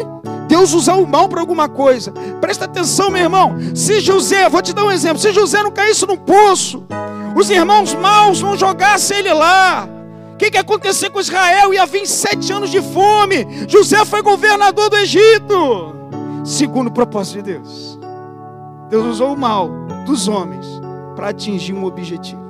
Deus 0.46 0.74
usar 0.74 0.94
o 0.96 1.06
mal 1.06 1.28
para 1.28 1.40
alguma 1.40 1.68
coisa? 1.68 2.12
Presta 2.40 2.66
atenção, 2.66 3.10
meu 3.10 3.22
irmão. 3.22 3.56
Se 3.74 4.00
José, 4.00 4.48
vou 4.50 4.60
te 4.60 4.74
dar 4.74 4.84
um 4.84 4.90
exemplo, 4.90 5.18
se 5.18 5.32
José 5.32 5.62
não 5.62 5.70
caísse 5.70 6.06
no 6.06 6.18
poço, 6.18 6.84
os 7.34 7.48
irmãos 7.48 7.94
maus 7.94 8.42
não 8.42 8.56
jogassem 8.56 9.18
ele 9.18 9.32
lá, 9.32 9.88
que, 10.42 10.50
que 10.50 10.56
ia 10.56 10.62
acontecer 10.62 11.10
com 11.10 11.20
Israel? 11.20 11.72
Ia 11.72 11.86
vir 11.86 12.06
sete 12.06 12.52
anos 12.52 12.70
de 12.70 12.80
fome. 12.80 13.46
José 13.68 14.04
foi 14.04 14.22
governador 14.22 14.90
do 14.90 14.96
Egito. 14.96 15.94
Segundo 16.44 16.88
o 16.88 16.92
propósito 16.92 17.36
de 17.36 17.52
Deus. 17.52 17.98
Deus 18.88 19.06
usou 19.06 19.34
o 19.34 19.36
mal 19.36 19.70
dos 20.04 20.26
homens 20.26 20.66
para 21.14 21.28
atingir 21.28 21.72
um 21.72 21.84
objetivo. 21.84 22.41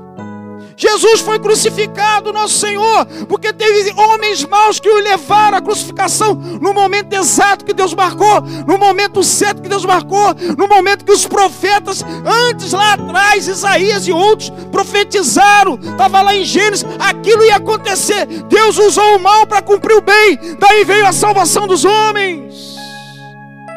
Jesus 0.76 1.20
foi 1.20 1.38
crucificado, 1.38 2.32
nosso 2.32 2.58
Senhor, 2.58 3.06
porque 3.28 3.52
teve 3.52 3.92
homens 3.98 4.44
maus 4.44 4.80
que 4.80 4.88
o 4.88 5.00
levaram 5.00 5.58
à 5.58 5.60
crucificação 5.60 6.34
no 6.34 6.72
momento 6.72 7.12
exato 7.12 7.64
que 7.64 7.72
Deus 7.72 7.94
marcou, 7.94 8.40
no 8.66 8.78
momento 8.78 9.22
certo 9.22 9.62
que 9.62 9.68
Deus 9.68 9.84
marcou, 9.84 10.34
no 10.56 10.66
momento 10.66 11.04
que 11.04 11.12
os 11.12 11.26
profetas, 11.26 12.04
antes 12.48 12.72
lá 12.72 12.94
atrás, 12.94 13.46
Isaías 13.46 14.06
e 14.06 14.12
outros, 14.12 14.50
profetizaram, 14.70 15.78
estava 15.80 16.22
lá 16.22 16.34
em 16.34 16.44
Gênesis, 16.44 16.84
aquilo 16.98 17.44
ia 17.44 17.56
acontecer. 17.56 18.26
Deus 18.26 18.78
usou 18.78 19.16
o 19.16 19.20
mal 19.20 19.46
para 19.46 19.62
cumprir 19.62 19.96
o 19.96 20.02
bem, 20.02 20.38
daí 20.58 20.84
veio 20.84 21.06
a 21.06 21.12
salvação 21.12 21.66
dos 21.66 21.84
homens. 21.84 22.76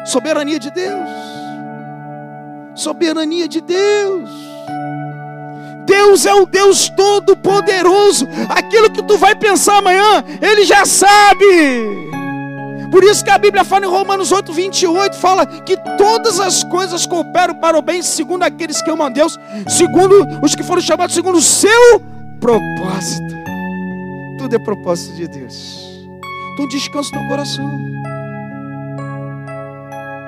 Soberania 0.06 0.58
de 0.58 0.70
Deus. 0.70 1.08
Soberania 2.76 3.48
de 3.48 3.60
Deus. 3.60 4.45
Deus 5.86 6.26
é 6.26 6.34
o 6.34 6.44
Deus 6.44 6.88
todo-poderoso. 6.90 8.26
Aquilo 8.48 8.90
que 8.90 9.02
tu 9.02 9.16
vai 9.16 9.34
pensar 9.34 9.78
amanhã, 9.78 10.24
Ele 10.42 10.64
já 10.64 10.84
sabe. 10.84 12.06
Por 12.90 13.02
isso 13.04 13.24
que 13.24 13.30
a 13.30 13.38
Bíblia 13.38 13.64
fala 13.64 13.84
em 13.84 13.88
Romanos 13.88 14.32
8, 14.32 14.52
28, 14.52 15.16
fala 15.16 15.44
que 15.46 15.76
todas 15.98 16.40
as 16.40 16.62
coisas 16.64 17.06
cooperam 17.06 17.54
para 17.54 17.78
o 17.78 17.82
bem, 17.82 18.00
segundo 18.02 18.42
aqueles 18.42 18.80
que 18.80 18.90
amam 18.90 19.06
a 19.06 19.10
Deus, 19.10 19.38
segundo 19.68 20.26
os 20.42 20.54
que 20.54 20.62
foram 20.62 20.80
chamados, 20.80 21.14
segundo 21.14 21.38
o 21.38 21.42
seu 21.42 22.00
propósito. 22.40 23.34
Tudo 24.38 24.54
é 24.54 24.58
propósito 24.58 25.16
de 25.16 25.28
Deus. 25.28 25.86
Então 26.54 26.68
descansa 26.68 27.10
no 27.14 27.20
teu 27.20 27.28
coração. 27.28 27.70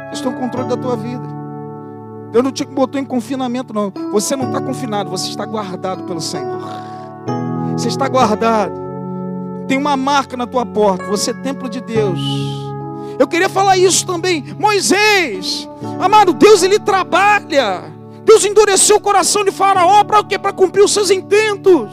Deus 0.07 0.21
tem 0.21 0.31
o 0.31 0.35
controle 0.35 0.69
da 0.69 0.77
tua 0.77 0.97
vida. 0.97 1.38
Deus 2.31 2.45
não 2.45 2.53
te 2.53 2.65
botou 2.65 3.01
em 3.01 3.05
confinamento, 3.05 3.73
não. 3.73 3.93
Você 4.13 4.37
não 4.37 4.47
está 4.47 4.61
confinado, 4.61 5.11
você 5.11 5.29
está 5.29 5.47
guardado 5.47 6.05
pelo 6.05 6.21
Senhor. 6.21 6.61
Você 7.73 7.89
está 7.89 8.09
guardado. 8.09 8.73
Tem 9.67 9.79
uma 9.79 9.97
marca 9.97 10.37
na 10.37 10.47
tua 10.47 10.67
porta. 10.67 11.05
Você 11.07 11.31
é 11.31 11.35
templo 11.35 11.69
de 11.69 11.81
Deus. 11.81 12.21
Eu 13.19 13.27
queria 13.27 13.49
falar 13.49 13.77
isso 13.77 14.07
também. 14.07 14.45
Moisés, 14.59 15.69
amado, 16.01 16.33
Deus 16.33 16.63
ele 16.63 16.79
trabalha. 16.79 17.85
Deus 18.25 18.45
endureceu 18.45 18.97
o 18.97 19.01
coração 19.01 19.45
de 19.45 19.51
Faraó 19.51 20.05
para 20.05 20.21
o 20.21 20.25
quê? 20.25 20.39
Para 20.39 20.53
cumprir 20.53 20.83
os 20.83 20.93
seus 20.93 21.11
intentos. 21.11 21.91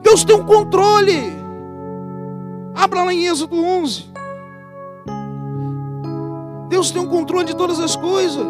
Deus 0.00 0.22
tem 0.22 0.36
um 0.36 0.44
controle. 0.44 1.32
Abra 2.74 3.02
lá 3.02 3.12
em 3.12 3.26
Êxodo 3.26 3.56
11. 3.56 4.12
Deus 6.68 6.90
tem 6.90 7.00
um 7.00 7.08
controle 7.08 7.44
de 7.44 7.56
todas 7.56 7.80
as 7.80 7.96
coisas. 7.96 8.46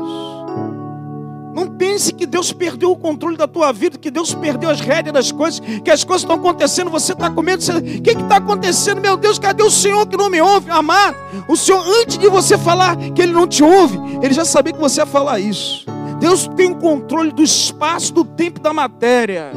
Não 1.54 1.68
pense 1.68 2.12
que 2.12 2.26
Deus 2.26 2.52
perdeu 2.52 2.90
o 2.90 2.96
controle 2.96 3.36
da 3.36 3.46
tua 3.46 3.72
vida, 3.72 3.96
que 3.96 4.10
Deus 4.10 4.34
perdeu 4.34 4.68
as 4.68 4.80
rédeas 4.80 5.14
das 5.14 5.30
coisas, 5.30 5.60
que 5.60 5.90
as 5.90 6.02
coisas 6.02 6.22
estão 6.22 6.34
acontecendo, 6.34 6.90
você 6.90 7.12
está 7.12 7.30
com 7.30 7.42
medo. 7.42 7.62
Você... 7.62 7.72
O 7.72 8.02
que 8.02 8.10
está 8.10 8.36
acontecendo? 8.36 9.00
Meu 9.00 9.16
Deus, 9.16 9.38
cadê 9.38 9.62
o 9.62 9.70
Senhor 9.70 10.04
que 10.06 10.16
não 10.16 10.28
me 10.28 10.40
ouve? 10.40 10.68
Amado, 10.68 11.16
o 11.48 11.56
Senhor, 11.56 11.80
antes 12.00 12.18
de 12.18 12.28
você 12.28 12.58
falar 12.58 12.96
que 12.96 13.22
Ele 13.22 13.32
não 13.32 13.46
te 13.46 13.62
ouve, 13.62 13.96
Ele 14.20 14.34
já 14.34 14.44
sabia 14.44 14.72
que 14.72 14.80
você 14.80 15.00
ia 15.00 15.06
falar 15.06 15.38
isso. 15.38 15.86
Deus 16.18 16.48
tem 16.56 16.72
o 16.72 16.76
controle 16.76 17.30
do 17.30 17.42
espaço, 17.42 18.12
do 18.12 18.24
tempo 18.24 18.58
da 18.58 18.72
matéria. 18.72 19.52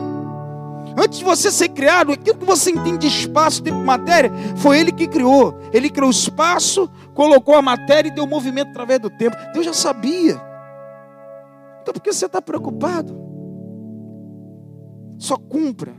Antes 0.96 1.20
de 1.20 1.26
você 1.26 1.52
ser 1.52 1.70
criado, 1.70 2.12
aquilo 2.12 2.38
que 2.38 2.46
você 2.46 2.72
entende 2.72 2.98
de 2.98 3.08
espaço, 3.08 3.64
tempo 3.64 3.80
e 3.80 3.84
matéria, 3.84 4.32
foi 4.58 4.80
Ele 4.80 4.92
que 4.92 5.08
criou. 5.08 5.56
Ele 5.74 5.90
criou 5.90 6.10
o 6.10 6.12
espaço, 6.12 6.90
colocou 7.16 7.56
a 7.56 7.62
matéria 7.62 8.10
e 8.10 8.12
deu 8.12 8.28
movimento 8.28 8.70
através 8.70 9.00
do 9.00 9.10
tempo. 9.10 9.36
Deus 9.54 9.66
já 9.66 9.74
sabia. 9.74 10.47
Então 11.88 11.94
por 11.94 12.02
que 12.02 12.12
você 12.12 12.26
está 12.26 12.42
preocupado? 12.42 13.18
Só 15.18 15.38
cumpra. 15.38 15.94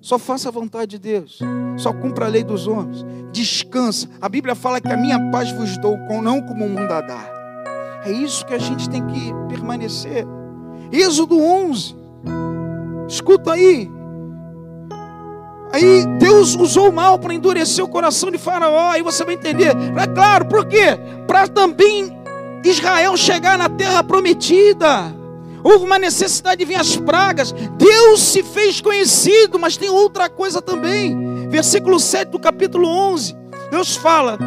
Só 0.00 0.20
faça 0.20 0.48
a 0.48 0.52
vontade 0.52 0.92
de 0.92 0.98
Deus. 1.00 1.40
Só 1.76 1.92
cumpra 1.92 2.26
a 2.26 2.28
lei 2.28 2.44
dos 2.44 2.68
homens. 2.68 3.04
Descansa. 3.32 4.08
A 4.20 4.28
Bíblia 4.28 4.54
fala 4.54 4.80
que 4.80 4.86
a 4.86 4.96
minha 4.96 5.18
paz 5.32 5.50
vos 5.50 5.76
dou, 5.78 5.98
não 6.22 6.40
como 6.40 6.64
o 6.64 6.68
mundo 6.68 6.92
a 6.92 7.00
dá. 7.00 8.00
É 8.04 8.12
isso 8.12 8.46
que 8.46 8.54
a 8.54 8.58
gente 8.58 8.88
tem 8.88 9.04
que 9.04 9.32
permanecer. 9.48 10.24
Êxodo 10.92 11.42
11. 11.42 11.96
Escuta 13.08 13.54
aí. 13.54 13.90
Aí 15.72 16.06
Deus 16.20 16.54
usou 16.54 16.90
o 16.90 16.92
mal 16.92 17.18
para 17.18 17.34
endurecer 17.34 17.84
o 17.84 17.88
coração 17.88 18.30
de 18.30 18.38
Faraó. 18.38 18.90
Aí 18.90 19.02
você 19.02 19.24
vai 19.24 19.34
entender. 19.34 19.74
É 20.00 20.06
claro, 20.06 20.46
por 20.46 20.66
quê? 20.66 20.96
Para 21.26 21.48
também 21.48 22.19
Israel 22.64 23.16
chegar 23.16 23.56
na 23.56 23.68
terra 23.68 24.02
prometida. 24.02 25.14
Houve 25.62 25.84
uma 25.84 25.98
necessidade 25.98 26.58
de 26.58 26.64
vir 26.64 26.76
as 26.76 26.96
pragas. 26.96 27.52
Deus 27.52 28.20
se 28.20 28.42
fez 28.42 28.80
conhecido, 28.80 29.58
mas 29.58 29.76
tem 29.76 29.90
outra 29.90 30.28
coisa 30.28 30.62
também. 30.62 31.48
Versículo 31.48 32.00
7 32.00 32.30
do 32.30 32.38
capítulo 32.38 32.88
11. 32.88 33.36
Deus 33.70 33.96
fala: 33.96 34.38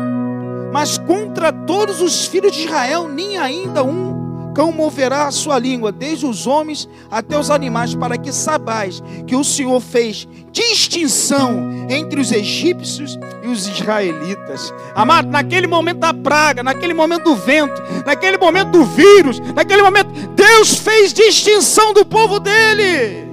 Mas 0.71 0.97
contra 0.97 1.51
todos 1.51 2.01
os 2.01 2.25
filhos 2.25 2.51
de 2.51 2.65
Israel, 2.65 3.07
nem 3.07 3.37
ainda 3.37 3.83
um 3.83 4.12
cão 4.53 4.71
moverá 4.71 5.27
a 5.27 5.31
sua 5.31 5.57
língua, 5.59 5.91
desde 5.91 6.25
os 6.25 6.47
homens 6.47 6.87
até 7.09 7.37
os 7.37 7.49
animais, 7.49 7.95
para 7.95 8.17
que 8.17 8.31
sabais 8.31 9.01
que 9.25 9.35
o 9.35 9.43
Senhor 9.43 9.79
fez 9.79 10.27
distinção 10.51 11.87
entre 11.89 12.21
os 12.21 12.31
egípcios 12.31 13.17
e 13.43 13.47
os 13.47 13.67
israelitas. 13.67 14.73
Amado, 14.95 15.29
naquele 15.29 15.67
momento 15.67 15.99
da 15.99 16.13
praga, 16.13 16.63
naquele 16.63 16.93
momento 16.93 17.23
do 17.23 17.35
vento, 17.35 17.81
naquele 18.05 18.37
momento 18.37 18.69
do 18.69 18.85
vírus, 18.85 19.39
naquele 19.39 19.81
momento, 19.81 20.11
Deus 20.35 20.75
fez 20.75 21.11
distinção 21.13 21.93
do 21.93 22.05
povo 22.05 22.39
dele. 22.39 23.23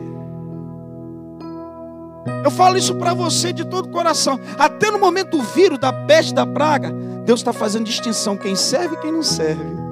Eu 2.42 2.50
falo 2.50 2.78
isso 2.78 2.94
para 2.94 3.12
você 3.12 3.52
de 3.52 3.64
todo 3.64 3.86
o 3.86 3.90
coração. 3.90 4.40
Até 4.58 4.90
no 4.90 4.98
momento 4.98 5.36
do 5.36 5.42
vírus, 5.42 5.78
da 5.78 5.92
peste, 5.92 6.32
da 6.32 6.46
praga, 6.46 6.90
Deus 7.24 7.40
está 7.40 7.52
fazendo 7.52 7.84
distinção 7.84 8.36
quem 8.36 8.56
serve 8.56 8.94
e 8.94 8.98
quem 8.98 9.12
não 9.12 9.22
serve. 9.22 9.89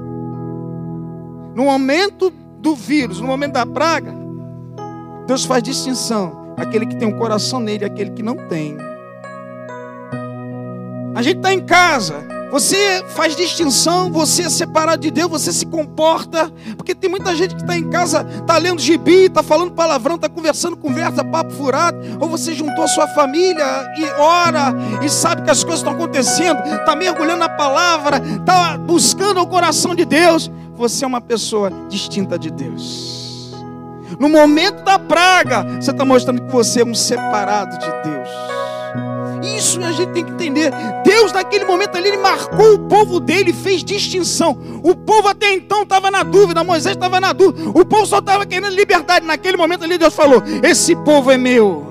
No 1.59 1.65
momento 1.65 2.31
do 2.31 2.77
vírus, 2.77 3.21
no 3.21 3.27
momento 3.27 3.55
da 3.55 3.67
praga, 3.67 4.15
Deus 5.27 5.45
faz 5.45 5.61
distinção. 5.61 6.55
Aquele 6.57 6.87
que 6.87 6.95
tem 6.95 7.09
um 7.09 7.19
coração 7.19 7.59
nele 7.59 7.83
e 7.83 7.87
aquele 7.87 8.13
que 8.13 8.23
não 8.23 8.37
tem. 8.49 8.77
A 11.17 11.21
gente 11.21 11.39
está 11.39 11.53
em 11.53 11.59
casa, 11.59 12.25
você 12.53 13.05
faz 13.09 13.35
distinção, 13.35 14.13
você 14.13 14.43
é 14.43 14.49
separado 14.49 15.03
de 15.03 15.11
Deus, 15.11 15.29
você 15.29 15.53
se 15.53 15.67
comporta, 15.67 16.49
porque 16.77 16.95
tem 16.95 17.11
muita 17.11 17.35
gente 17.35 17.57
que 17.57 17.63
está 17.63 17.77
em 17.77 17.91
casa, 17.91 18.25
está 18.41 18.57
lendo 18.57 18.81
gibi, 18.81 19.25
está 19.25 19.43
falando 19.43 19.73
palavrão, 19.73 20.15
está 20.15 20.29
conversando 20.29 20.77
conversa, 20.77 21.25
papo 21.25 21.53
furado, 21.55 21.99
ou 22.21 22.29
você 22.29 22.55
juntou 22.55 22.85
a 22.85 22.89
sua 22.89 23.09
família 23.09 23.65
e 23.99 24.05
ora 24.17 24.73
e 25.03 25.09
sabe 25.09 25.43
que 25.43 25.51
as 25.51 25.65
coisas 25.65 25.81
estão 25.81 25.93
acontecendo, 25.93 26.63
está 26.63 26.95
mergulhando 26.95 27.41
na 27.41 27.49
palavra, 27.49 28.19
está 28.19 28.79
buscando 28.79 29.41
o 29.41 29.47
coração 29.49 29.93
de 29.93 30.05
Deus, 30.05 30.49
você 30.79 31.05
é 31.05 31.09
uma 31.09 31.21
pessoa 31.21 31.71
distinta 31.89 32.39
de 32.39 32.51
Deus. 32.51 33.53
No 34.19 34.29
momento 34.29 34.85
da 34.85 34.99
praga, 34.99 35.65
você 35.81 35.91
está 35.91 36.05
mostrando 36.05 36.43
que 36.43 36.53
você 36.53 36.81
é 36.81 36.85
um 36.85 36.95
separado 36.95 37.77
de 37.79 37.87
Deus. 38.09 38.29
Isso 39.57 39.83
a 39.83 39.93
gente 39.93 40.13
tem 40.13 40.25
que 40.25 40.31
entender. 40.31 40.73
Deus, 41.05 41.33
naquele 41.33 41.65
momento 41.65 41.97
ali, 41.97 42.09
ele 42.09 42.17
marcou 42.19 42.75
o 42.75 42.79
povo 42.79 43.21
dele, 43.21 43.53
fez 43.53 43.83
distinção. 43.85 44.57
O 44.83 44.95
povo 44.95 45.29
até 45.29 45.53
então 45.53 45.83
estava 45.83 46.11
na 46.11 46.23
dúvida, 46.23 46.65
Moisés 46.65 46.95
estava 46.97 47.21
na 47.21 47.33
dúvida. 47.33 47.71
O 47.71 47.85
povo 47.85 48.07
só 48.07 48.19
estava 48.19 48.47
querendo 48.47 48.75
liberdade. 48.75 49.27
Naquele 49.27 49.57
momento 49.57 49.85
ali, 49.85 49.99
Deus 49.99 50.15
falou: 50.15 50.43
Esse 50.63 50.95
povo 50.97 51.31
é 51.31 51.37
meu. 51.37 51.87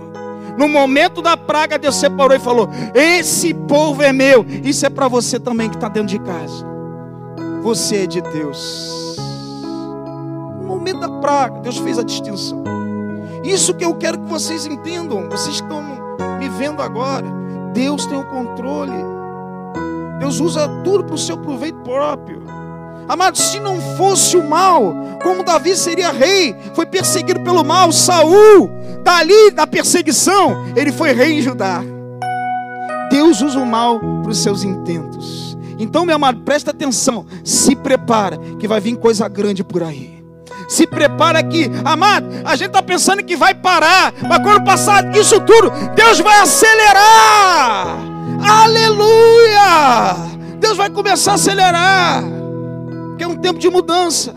No 0.57 0.67
momento 0.67 1.21
da 1.21 1.37
praga, 1.37 1.77
Deus 1.77 1.95
separou 1.95 2.35
e 2.35 2.39
falou: 2.39 2.69
Esse 2.93 3.53
povo 3.53 4.01
é 4.01 4.11
meu. 4.11 4.45
Isso 4.63 4.85
é 4.85 4.89
para 4.89 5.07
você 5.07 5.39
também 5.39 5.69
que 5.69 5.75
está 5.75 5.87
dentro 5.87 6.09
de 6.09 6.19
casa. 6.19 6.76
Você 7.67 8.03
é 8.03 8.07
de 8.07 8.21
Deus. 8.21 9.17
No 10.57 10.63
momento 10.63 11.01
da 11.01 11.09
praga, 11.19 11.59
Deus 11.59 11.77
fez 11.79 11.99
a 11.99 12.01
distinção. 12.01 12.63
Isso 13.43 13.73
que 13.73 13.83
eu 13.83 13.93
quero 13.95 14.19
que 14.19 14.29
vocês 14.29 14.65
entendam. 14.65 15.27
Vocês 15.29 15.55
estão 15.55 15.83
me 16.39 16.47
vendo 16.47 16.81
agora. 16.81 17.27
Deus 17.73 18.05
tem 18.05 18.17
o 18.17 18.23
controle. 18.23 18.95
Deus 20.17 20.39
usa 20.39 20.69
tudo 20.85 21.03
para 21.03 21.15
o 21.15 21.17
seu 21.17 21.37
proveito 21.37 21.77
próprio. 21.79 22.41
Amado, 23.05 23.37
se 23.37 23.59
não 23.59 23.81
fosse 23.97 24.37
o 24.37 24.47
mal, 24.47 24.95
como 25.21 25.43
Davi 25.43 25.75
seria 25.75 26.13
rei, 26.13 26.55
foi 26.73 26.85
perseguido 26.85 27.41
pelo 27.41 27.65
mal, 27.65 27.91
Saul, 27.91 28.69
dali 29.03 29.51
da 29.51 29.67
perseguição, 29.67 30.55
ele 30.73 30.93
foi 30.93 31.11
rei 31.11 31.39
em 31.39 31.41
Judá. 31.41 31.83
Deus 33.11 33.41
usa 33.41 33.59
o 33.59 33.65
mal 33.65 33.99
para 33.99 34.31
os 34.31 34.37
seus 34.37 34.63
intentos. 34.63 35.46
Então, 35.79 36.05
meu 36.05 36.15
amado, 36.15 36.41
presta 36.41 36.71
atenção, 36.71 37.25
se 37.43 37.75
prepara, 37.75 38.37
que 38.59 38.67
vai 38.67 38.79
vir 38.79 38.97
coisa 38.97 39.27
grande 39.27 39.63
por 39.63 39.83
aí. 39.83 40.23
Se 40.67 40.85
prepara 40.85 41.39
aqui, 41.39 41.69
amado. 41.85 42.27
A 42.43 42.55
gente 42.55 42.67
está 42.67 42.81
pensando 42.81 43.23
que 43.23 43.35
vai 43.35 43.53
parar, 43.53 44.13
mas 44.27 44.41
quando 44.41 44.65
passar 44.65 45.15
isso 45.15 45.39
tudo, 45.41 45.71
Deus 45.95 46.19
vai 46.19 46.39
acelerar. 46.39 47.97
Aleluia! 48.41 50.15
Deus 50.59 50.75
vai 50.75 50.89
começar 50.89 51.31
a 51.31 51.35
acelerar 51.35 52.37
que 53.17 53.23
é 53.23 53.27
um 53.27 53.35
tempo 53.35 53.59
de 53.59 53.69
mudança. 53.69 54.33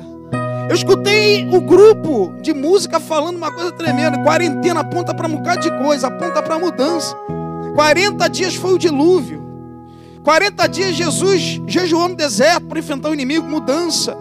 Eu 0.69 0.75
escutei 0.75 1.49
o 1.53 1.61
grupo 1.61 2.33
de 2.41 2.55
música 2.55 2.99
falando 2.99 3.37
uma 3.37 3.53
coisa 3.53 3.73
tremenda. 3.73 4.23
Quarentena 4.23 4.81
aponta 4.81 5.15
para 5.15 5.27
um 5.27 5.37
bocado 5.37 5.61
de 5.61 5.79
coisa, 5.79 6.07
aponta 6.07 6.43
para 6.43 6.59
mudança. 6.59 7.15
40 7.75 8.29
dias 8.29 8.55
foi 8.55 8.73
o 8.75 8.79
dilúvio. 8.79 9.40
40 10.23 10.69
dias 10.69 10.95
Jesus 10.95 11.61
jejuou 11.67 12.09
no 12.09 12.15
deserto 12.15 12.67
para 12.67 12.79
enfrentar 12.79 13.09
o 13.11 13.15
inimigo, 13.15 13.49
mudança. 13.49 14.17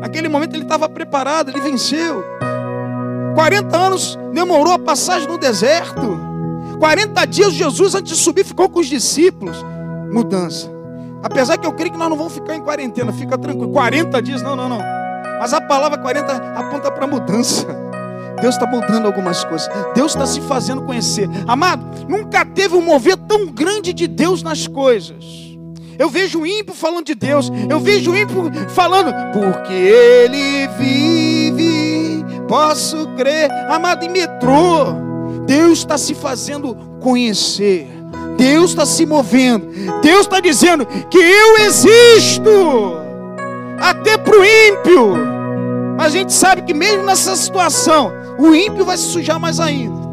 Naquele 0.00 0.28
momento 0.28 0.54
ele 0.54 0.64
estava 0.64 0.88
preparado, 0.88 1.50
ele 1.50 1.60
venceu. 1.60 2.22
40 3.34 3.76
anos 3.76 4.18
demorou 4.32 4.74
a 4.74 4.78
passagem 4.78 5.28
no 5.28 5.38
deserto. 5.38 6.20
40 6.78 7.24
dias 7.26 7.52
Jesus 7.52 7.94
antes 7.94 8.16
de 8.16 8.22
subir 8.22 8.44
ficou 8.44 8.68
com 8.68 8.80
os 8.80 8.86
discípulos. 8.86 9.56
Mudança. 10.12 10.70
Apesar 11.22 11.56
que 11.56 11.66
eu 11.66 11.72
creio 11.72 11.92
que 11.92 11.98
nós 11.98 12.10
não 12.10 12.16
vamos 12.16 12.34
ficar 12.34 12.56
em 12.56 12.60
quarentena, 12.60 13.12
fica 13.12 13.38
tranquilo. 13.38 13.72
40 13.72 14.20
dias, 14.20 14.42
não, 14.42 14.56
não, 14.56 14.68
não. 14.68 14.80
Mas 15.40 15.52
a 15.52 15.60
palavra 15.60 15.98
40 15.98 16.32
aponta 16.54 16.90
para 16.90 17.06
mudança. 17.06 17.66
Deus 18.42 18.56
está 18.56 18.66
mudando 18.66 19.06
algumas 19.06 19.44
coisas. 19.44 19.70
Deus 19.94 20.12
está 20.12 20.26
se 20.26 20.40
fazendo 20.40 20.82
conhecer. 20.82 21.30
Amado, 21.46 21.84
nunca 22.08 22.44
teve 22.44 22.74
um 22.74 22.82
mover 22.82 23.16
tão 23.16 23.46
grande 23.46 23.92
de 23.92 24.08
Deus 24.08 24.42
nas 24.42 24.66
coisas. 24.66 25.24
Eu 25.96 26.10
vejo 26.10 26.40
o 26.40 26.46
ímpio 26.46 26.74
falando 26.74 27.06
de 27.06 27.14
Deus. 27.14 27.52
Eu 27.70 27.78
vejo 27.78 28.10
o 28.10 28.16
ímpio 28.16 28.50
falando, 28.70 29.12
porque 29.32 29.72
ele 29.72 30.66
vive, 30.76 32.24
posso 32.48 33.06
crer. 33.16 33.48
Amado, 33.70 34.04
em 34.04 34.08
metrô, 34.08 34.86
Deus 35.46 35.78
está 35.78 35.96
se 35.96 36.12
fazendo 36.12 36.74
conhecer. 37.00 37.86
Deus 38.36 38.70
está 38.70 38.84
se 38.84 39.06
movendo. 39.06 39.68
Deus 40.02 40.22
está 40.22 40.40
dizendo 40.40 40.84
que 40.84 41.18
eu 41.18 41.58
existo. 41.58 42.96
Até 43.80 44.18
para 44.18 44.36
o 44.36 44.44
ímpio. 44.44 45.14
Mas 45.96 46.06
a 46.06 46.10
gente 46.10 46.32
sabe 46.32 46.62
que 46.62 46.74
mesmo 46.74 47.04
nessa 47.04 47.36
situação, 47.36 48.21
o 48.42 48.54
ímpio 48.54 48.84
vai 48.84 48.96
se 48.96 49.04
sujar 49.04 49.38
mais 49.38 49.60
ainda 49.60 50.12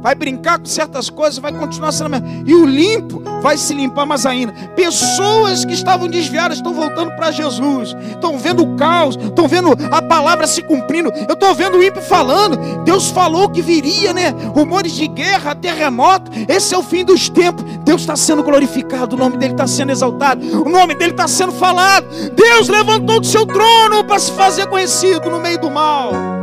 vai 0.00 0.14
brincar 0.14 0.58
com 0.58 0.66
certas 0.66 1.10
coisas, 1.10 1.38
vai 1.38 1.52
continuar 1.52 1.92
sendo 1.92 2.10
mesmo. 2.10 2.44
E 2.46 2.54
o 2.54 2.64
limpo 2.64 3.22
vai 3.42 3.56
se 3.56 3.74
limpar 3.74 4.06
mais 4.06 4.24
ainda. 4.24 4.52
Pessoas 4.74 5.64
que 5.64 5.72
estavam 5.72 6.08
desviadas 6.08 6.58
estão 6.58 6.72
voltando 6.72 7.14
para 7.16 7.30
Jesus, 7.30 7.96
estão 8.08 8.38
vendo 8.38 8.62
o 8.62 8.76
caos, 8.76 9.16
estão 9.16 9.48
vendo 9.48 9.76
a 9.90 10.00
palavra 10.00 10.46
se 10.46 10.62
cumprindo. 10.62 11.12
Eu 11.28 11.34
estou 11.34 11.54
vendo 11.54 11.78
o 11.78 11.82
ímpio 11.82 12.02
falando. 12.02 12.56
Deus 12.84 13.10
falou 13.10 13.48
que 13.48 13.60
viria, 13.60 14.12
né? 14.12 14.30
Rumores 14.54 14.92
de 14.92 15.06
guerra, 15.08 15.54
terremoto. 15.54 16.30
Esse 16.48 16.74
é 16.74 16.78
o 16.78 16.82
fim 16.82 17.04
dos 17.04 17.28
tempos. 17.28 17.64
Deus 17.84 18.02
está 18.02 18.16
sendo 18.16 18.42
glorificado, 18.42 19.16
o 19.16 19.18
nome 19.18 19.36
dele 19.36 19.54
está 19.54 19.66
sendo 19.66 19.90
exaltado, 19.90 20.44
o 20.62 20.68
nome 20.68 20.94
dele 20.94 21.12
está 21.12 21.26
sendo 21.26 21.52
falado. 21.52 22.06
Deus 22.34 22.68
levantou 22.68 23.20
do 23.20 23.26
seu 23.26 23.46
trono 23.46 24.04
para 24.04 24.18
se 24.18 24.30
fazer 24.32 24.66
conhecido 24.66 25.28
no 25.30 25.40
meio 25.40 25.60
do 25.60 25.70
mal. 25.70 26.37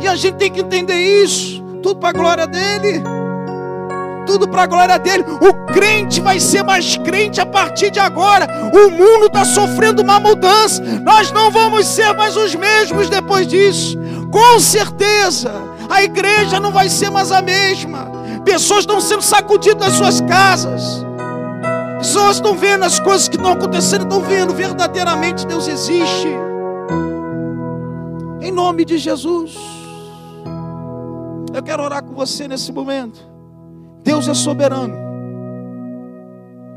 E 0.00 0.06
a 0.06 0.14
gente 0.14 0.36
tem 0.36 0.50
que 0.50 0.60
entender 0.60 0.94
isso 0.94 1.66
tudo 1.86 2.00
para 2.00 2.08
a 2.08 2.12
glória 2.12 2.46
dele. 2.48 3.02
Tudo 4.26 4.48
para 4.48 4.62
a 4.62 4.66
glória 4.66 4.98
dele. 4.98 5.24
O 5.40 5.72
crente 5.72 6.20
vai 6.20 6.40
ser 6.40 6.64
mais 6.64 6.96
crente 6.96 7.40
a 7.40 7.46
partir 7.46 7.90
de 7.90 8.00
agora. 8.00 8.48
O 8.74 8.90
mundo 8.90 9.26
está 9.26 9.44
sofrendo 9.44 10.02
uma 10.02 10.18
mudança. 10.18 10.82
Nós 10.82 11.30
não 11.30 11.48
vamos 11.48 11.86
ser 11.86 12.12
mais 12.12 12.36
os 12.36 12.56
mesmos 12.56 13.08
depois 13.08 13.46
disso. 13.46 13.96
Com 14.32 14.58
certeza. 14.58 15.52
A 15.88 16.02
igreja 16.02 16.58
não 16.58 16.72
vai 16.72 16.88
ser 16.88 17.08
mais 17.08 17.30
a 17.30 17.40
mesma. 17.40 18.10
Pessoas 18.44 18.80
estão 18.80 19.00
sendo 19.00 19.22
sacudidas 19.22 19.86
das 19.86 19.92
suas 19.92 20.20
casas. 20.22 21.06
Pessoas 21.98 22.36
estão 22.36 22.56
vendo 22.56 22.84
as 22.84 22.98
coisas 22.98 23.28
que 23.28 23.36
estão 23.36 23.52
acontecendo, 23.52 24.02
estão 24.02 24.20
vendo 24.22 24.52
verdadeiramente 24.52 25.46
Deus 25.46 25.68
existe. 25.68 26.28
Em 28.40 28.50
nome 28.50 28.84
de 28.84 28.98
Jesus. 28.98 29.75
Eu 31.56 31.62
quero 31.62 31.82
orar 31.82 32.04
com 32.04 32.14
você 32.14 32.46
nesse 32.46 32.70
momento. 32.70 33.18
Deus 34.04 34.28
é 34.28 34.34
soberano. 34.34 34.94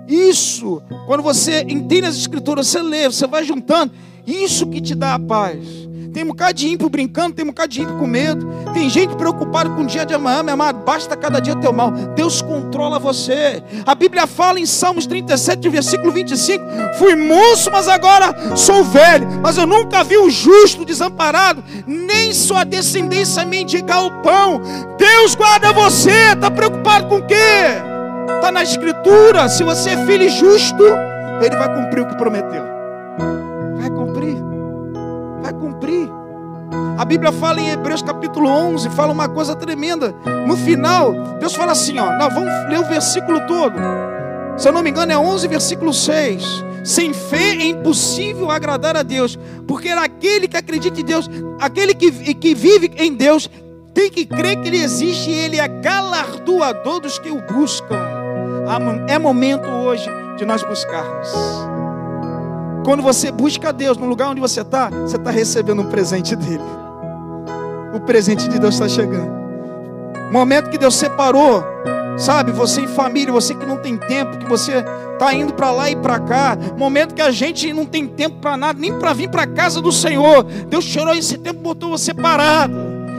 Isso, 0.07 0.81
quando 1.05 1.21
você 1.21 1.63
entende 1.63 2.07
as 2.07 2.15
escrituras, 2.15 2.67
você 2.67 2.81
lê, 2.81 3.05
você 3.05 3.27
vai 3.27 3.43
juntando, 3.43 3.91
isso 4.25 4.65
que 4.67 4.79
te 4.79 4.95
dá 4.95 5.15
a 5.15 5.19
paz. 5.19 5.88
Tem 6.13 6.23
um 6.23 6.27
bocado 6.27 6.53
de 6.53 6.67
ímpio 6.67 6.89
brincando, 6.89 7.35
tem 7.35 7.45
um 7.45 7.49
bocado 7.49 7.69
de 7.69 7.81
ímpio 7.81 7.97
com 7.97 8.07
medo. 8.07 8.47
Tem 8.73 8.89
gente 8.89 9.15
preocupada 9.15 9.69
com 9.69 9.81
o 9.81 9.85
dia 9.85 10.05
de 10.05 10.13
amanhã, 10.13 10.41
meu 10.41 10.53
amado. 10.53 10.83
Basta 10.83 11.15
cada 11.15 11.39
dia 11.39 11.55
teu 11.55 11.71
mal. 11.71 11.91
Deus 11.91 12.41
controla 12.41 12.97
você. 12.97 13.63
A 13.85 13.93
Bíblia 13.93 14.25
fala 14.25 14.59
em 14.59 14.65
Salmos 14.65 15.05
37, 15.05 15.69
versículo 15.69 16.11
25: 16.11 16.63
Fui 16.97 17.15
moço, 17.15 17.69
mas 17.71 17.87
agora 17.87 18.55
sou 18.55 18.83
velho. 18.83 19.27
Mas 19.41 19.57
eu 19.57 19.67
nunca 19.67 20.03
vi 20.03 20.17
o 20.17 20.29
justo 20.29 20.83
desamparado, 20.83 21.63
nem 21.85 22.33
sua 22.33 22.63
descendência 22.63 23.45
mendigar 23.45 24.05
o 24.05 24.21
pão. 24.21 24.61
Deus 24.97 25.35
guarda 25.35 25.71
você. 25.71 26.33
Está 26.33 26.49
preocupado 26.49 27.07
com 27.07 27.17
o 27.17 27.25
quê? 27.25 27.35
Está 28.35 28.51
na 28.51 28.63
Escritura. 28.63 29.49
Se 29.49 29.63
você 29.63 29.91
é 29.91 30.05
filho 30.05 30.29
justo, 30.29 30.83
Ele 31.41 31.55
vai 31.55 31.73
cumprir 31.75 32.01
o 32.01 32.07
que 32.07 32.15
prometeu. 32.15 32.68
A 36.99 37.05
Bíblia 37.05 37.31
fala 37.31 37.61
em 37.61 37.69
Hebreus 37.69 38.01
capítulo 38.01 38.49
11, 38.49 38.89
fala 38.89 39.13
uma 39.13 39.29
coisa 39.29 39.55
tremenda. 39.55 40.13
No 40.45 40.57
final, 40.57 41.13
Deus 41.39 41.55
fala 41.55 41.71
assim, 41.71 41.97
ó, 41.97 42.17
nós 42.17 42.33
vamos 42.33 42.51
ler 42.67 42.77
o 42.77 42.83
versículo 42.83 43.39
todo. 43.47 43.75
Se 44.57 44.67
eu 44.67 44.73
não 44.73 44.83
me 44.83 44.89
engano 44.89 45.13
é 45.13 45.17
11 45.17 45.47
versículo 45.47 45.93
6. 45.93 46.43
Sem 46.83 47.13
fé 47.13 47.51
é 47.51 47.67
impossível 47.67 48.51
agradar 48.51 48.97
a 48.97 49.01
Deus, 49.01 49.39
porque 49.65 49.87
aquele 49.87 50.45
que 50.45 50.57
acredita 50.57 50.99
em 50.99 51.05
Deus, 51.05 51.29
aquele 51.61 51.93
que, 51.93 52.33
que 52.33 52.53
vive 52.53 52.91
em 52.97 53.13
Deus, 53.13 53.49
tem 53.93 54.09
que 54.09 54.25
crer 54.25 54.57
que 54.57 54.67
Ele 54.67 54.83
existe 54.83 55.29
e 55.29 55.35
Ele 55.35 55.57
é 55.57 55.69
galardoador 55.69 56.99
dos 56.99 57.17
que 57.17 57.29
o 57.29 57.41
buscam. 57.47 57.95
É 59.07 59.17
momento 59.17 59.69
hoje 59.69 60.09
de 60.37 60.43
nós 60.43 60.61
buscarmos. 60.63 61.29
Quando 62.83 63.01
você 63.01 63.31
busca 63.31 63.71
Deus 63.71 63.95
no 63.95 64.05
lugar 64.05 64.31
onde 64.31 64.41
você 64.41 64.59
está, 64.59 64.89
você 64.89 65.15
está 65.15 65.31
recebendo 65.31 65.81
um 65.81 65.89
presente 65.89 66.35
dele. 66.35 66.88
O 67.99 68.05
presente 68.05 68.47
de 68.47 68.57
Deus 68.57 68.75
está 68.75 68.87
chegando. 68.87 69.29
Momento 70.31 70.69
que 70.69 70.77
Deus 70.77 70.95
separou, 70.95 71.63
sabe? 72.17 72.51
Você 72.53 72.81
em 72.81 72.87
família, 72.87 73.31
você 73.31 73.53
que 73.53 73.65
não 73.65 73.77
tem 73.77 73.97
tempo, 73.97 74.37
que 74.37 74.47
você 74.47 74.83
está 75.13 75.33
indo 75.33 75.53
para 75.53 75.69
lá 75.69 75.89
e 75.89 75.97
para 75.97 76.17
cá. 76.19 76.57
Momento 76.77 77.13
que 77.13 77.21
a 77.21 77.29
gente 77.29 77.73
não 77.73 77.85
tem 77.85 78.07
tempo 78.07 78.37
para 78.37 78.55
nada, 78.55 78.79
nem 78.79 78.97
para 78.97 79.11
vir 79.11 79.29
para 79.29 79.43
a 79.43 79.47
casa 79.47 79.81
do 79.81 79.91
Senhor. 79.91 80.43
Deus 80.43 80.85
tirou 80.85 81.13
esse 81.13 81.37
tempo, 81.37 81.59
botou 81.59 81.89
você 81.89 82.13
parado. 82.13 82.73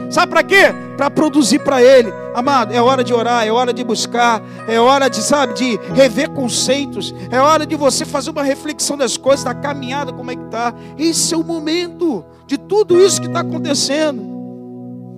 Sabe 0.09 0.31
para 0.31 0.43
quê? 0.43 0.73
Para 0.97 1.11
produzir 1.11 1.59
para 1.59 1.81
Ele. 1.81 2.11
Amado, 2.33 2.73
é 2.73 2.81
hora 2.81 3.03
de 3.03 3.13
orar, 3.13 3.45
é 3.45 3.51
hora 3.51 3.71
de 3.71 3.83
buscar, 3.83 4.41
é 4.67 4.79
hora 4.79 5.09
de, 5.09 5.21
sabe, 5.21 5.53
de 5.53 5.79
rever 5.93 6.29
conceitos, 6.31 7.13
é 7.29 7.39
hora 7.39 7.65
de 7.65 7.75
você 7.75 8.03
fazer 8.03 8.31
uma 8.31 8.43
reflexão 8.43 8.97
das 8.97 9.15
coisas, 9.15 9.43
da 9.43 9.53
caminhada, 9.53 10.11
como 10.11 10.31
é 10.31 10.35
que 10.35 10.43
está. 10.43 10.73
Esse 10.97 11.33
é 11.33 11.37
o 11.37 11.43
momento 11.43 12.25
de 12.47 12.57
tudo 12.57 12.99
isso 12.99 13.21
que 13.21 13.27
está 13.27 13.41
acontecendo. 13.41 14.30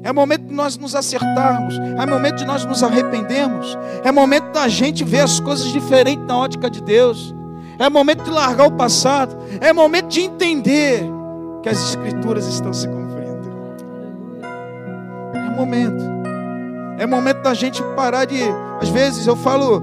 É 0.03 0.11
momento 0.11 0.43
de 0.43 0.53
nós 0.53 0.77
nos 0.77 0.93
acertarmos. 0.95 1.79
É 1.97 2.05
momento 2.05 2.35
de 2.35 2.45
nós 2.45 2.65
nos 2.65 2.83
arrependermos. 2.83 3.77
É 4.03 4.11
momento 4.11 4.51
da 4.51 4.67
gente 4.67 5.03
ver 5.03 5.21
as 5.21 5.39
coisas 5.39 5.67
diferentes 5.67 6.25
na 6.25 6.37
ótica 6.37 6.69
de 6.69 6.81
Deus. 6.81 7.33
É 7.79 7.89
momento 7.89 8.23
de 8.23 8.29
largar 8.29 8.67
o 8.67 8.71
passado. 8.71 9.35
É 9.61 9.71
momento 9.71 10.09
de 10.09 10.21
entender 10.21 11.03
que 11.63 11.69
as 11.69 11.79
Escrituras 11.89 12.45
estão 12.47 12.73
se 12.73 12.87
cumprindo. 12.87 13.49
É 15.33 15.55
momento. 15.55 16.03
É 16.99 17.05
momento 17.05 17.41
da 17.41 17.53
gente 17.53 17.81
parar 17.95 18.25
de. 18.25 18.41
Às 18.81 18.89
vezes 18.89 19.25
eu 19.25 19.37
falo 19.37 19.81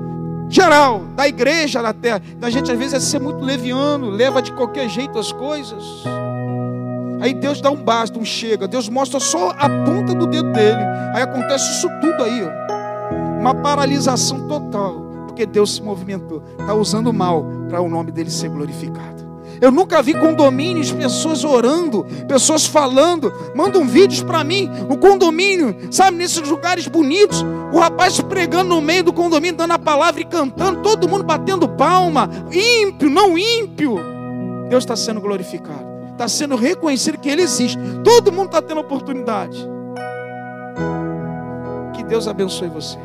geral, 0.50 1.02
da 1.16 1.26
igreja 1.26 1.80
na 1.80 1.94
terra. 1.94 2.20
Da 2.36 2.50
gente 2.50 2.70
às 2.70 2.78
vezes 2.78 2.94
é 2.94 3.00
ser 3.00 3.20
muito 3.20 3.42
leviano, 3.42 4.10
leva 4.10 4.42
de 4.42 4.52
qualquer 4.52 4.88
jeito 4.88 5.18
as 5.18 5.32
coisas. 5.32 5.82
Aí 7.20 7.34
Deus 7.34 7.60
dá 7.60 7.70
um 7.70 7.76
basta, 7.76 8.18
um 8.18 8.24
chega. 8.24 8.66
Deus 8.66 8.88
mostra 8.88 9.20
só 9.20 9.50
a 9.50 9.68
ponta 9.84 10.14
do 10.14 10.26
dedo 10.26 10.50
dele. 10.52 10.80
Aí 11.14 11.22
acontece 11.22 11.70
isso 11.72 11.88
tudo 12.00 12.22
aí, 12.22 12.42
ó. 12.42 13.38
Uma 13.38 13.54
paralisação 13.54 14.48
total. 14.48 14.94
Porque 15.26 15.44
Deus 15.44 15.74
se 15.74 15.82
movimentou. 15.82 16.42
Está 16.58 16.74
usando 16.74 17.12
mal 17.12 17.44
para 17.68 17.80
o 17.80 17.88
nome 17.88 18.10
dele 18.10 18.30
ser 18.30 18.48
glorificado. 18.48 19.20
Eu 19.60 19.70
nunca 19.70 20.02
vi 20.02 20.14
condomínios, 20.14 20.90
pessoas 20.90 21.44
orando, 21.44 22.06
pessoas 22.26 22.64
falando, 22.64 23.30
mandam 23.54 23.86
vídeos 23.86 24.22
para 24.22 24.42
mim, 24.42 24.70
o 24.88 24.96
condomínio, 24.96 25.76
sabe, 25.90 26.16
nesses 26.16 26.48
lugares 26.48 26.88
bonitos, 26.88 27.44
o 27.70 27.78
rapaz 27.78 28.18
pregando 28.22 28.70
no 28.70 28.80
meio 28.80 29.04
do 29.04 29.12
condomínio, 29.12 29.58
dando 29.58 29.72
a 29.72 29.78
palavra 29.78 30.22
e 30.22 30.24
cantando, 30.24 30.80
todo 30.80 31.06
mundo 31.06 31.24
batendo 31.24 31.68
palma, 31.68 32.30
ímpio, 32.50 33.10
não 33.10 33.36
ímpio. 33.36 33.98
Deus 34.70 34.82
está 34.82 34.96
sendo 34.96 35.20
glorificado 35.20 35.89
está 36.20 36.28
sendo 36.28 36.54
reconhecido 36.54 37.18
que 37.18 37.30
Ele 37.30 37.40
existe. 37.40 37.78
Todo 38.04 38.30
mundo 38.30 38.46
está 38.46 38.60
tendo 38.60 38.80
oportunidade. 38.82 39.66
Que 41.94 42.04
Deus 42.04 42.28
abençoe 42.28 42.68
você. 42.68 42.98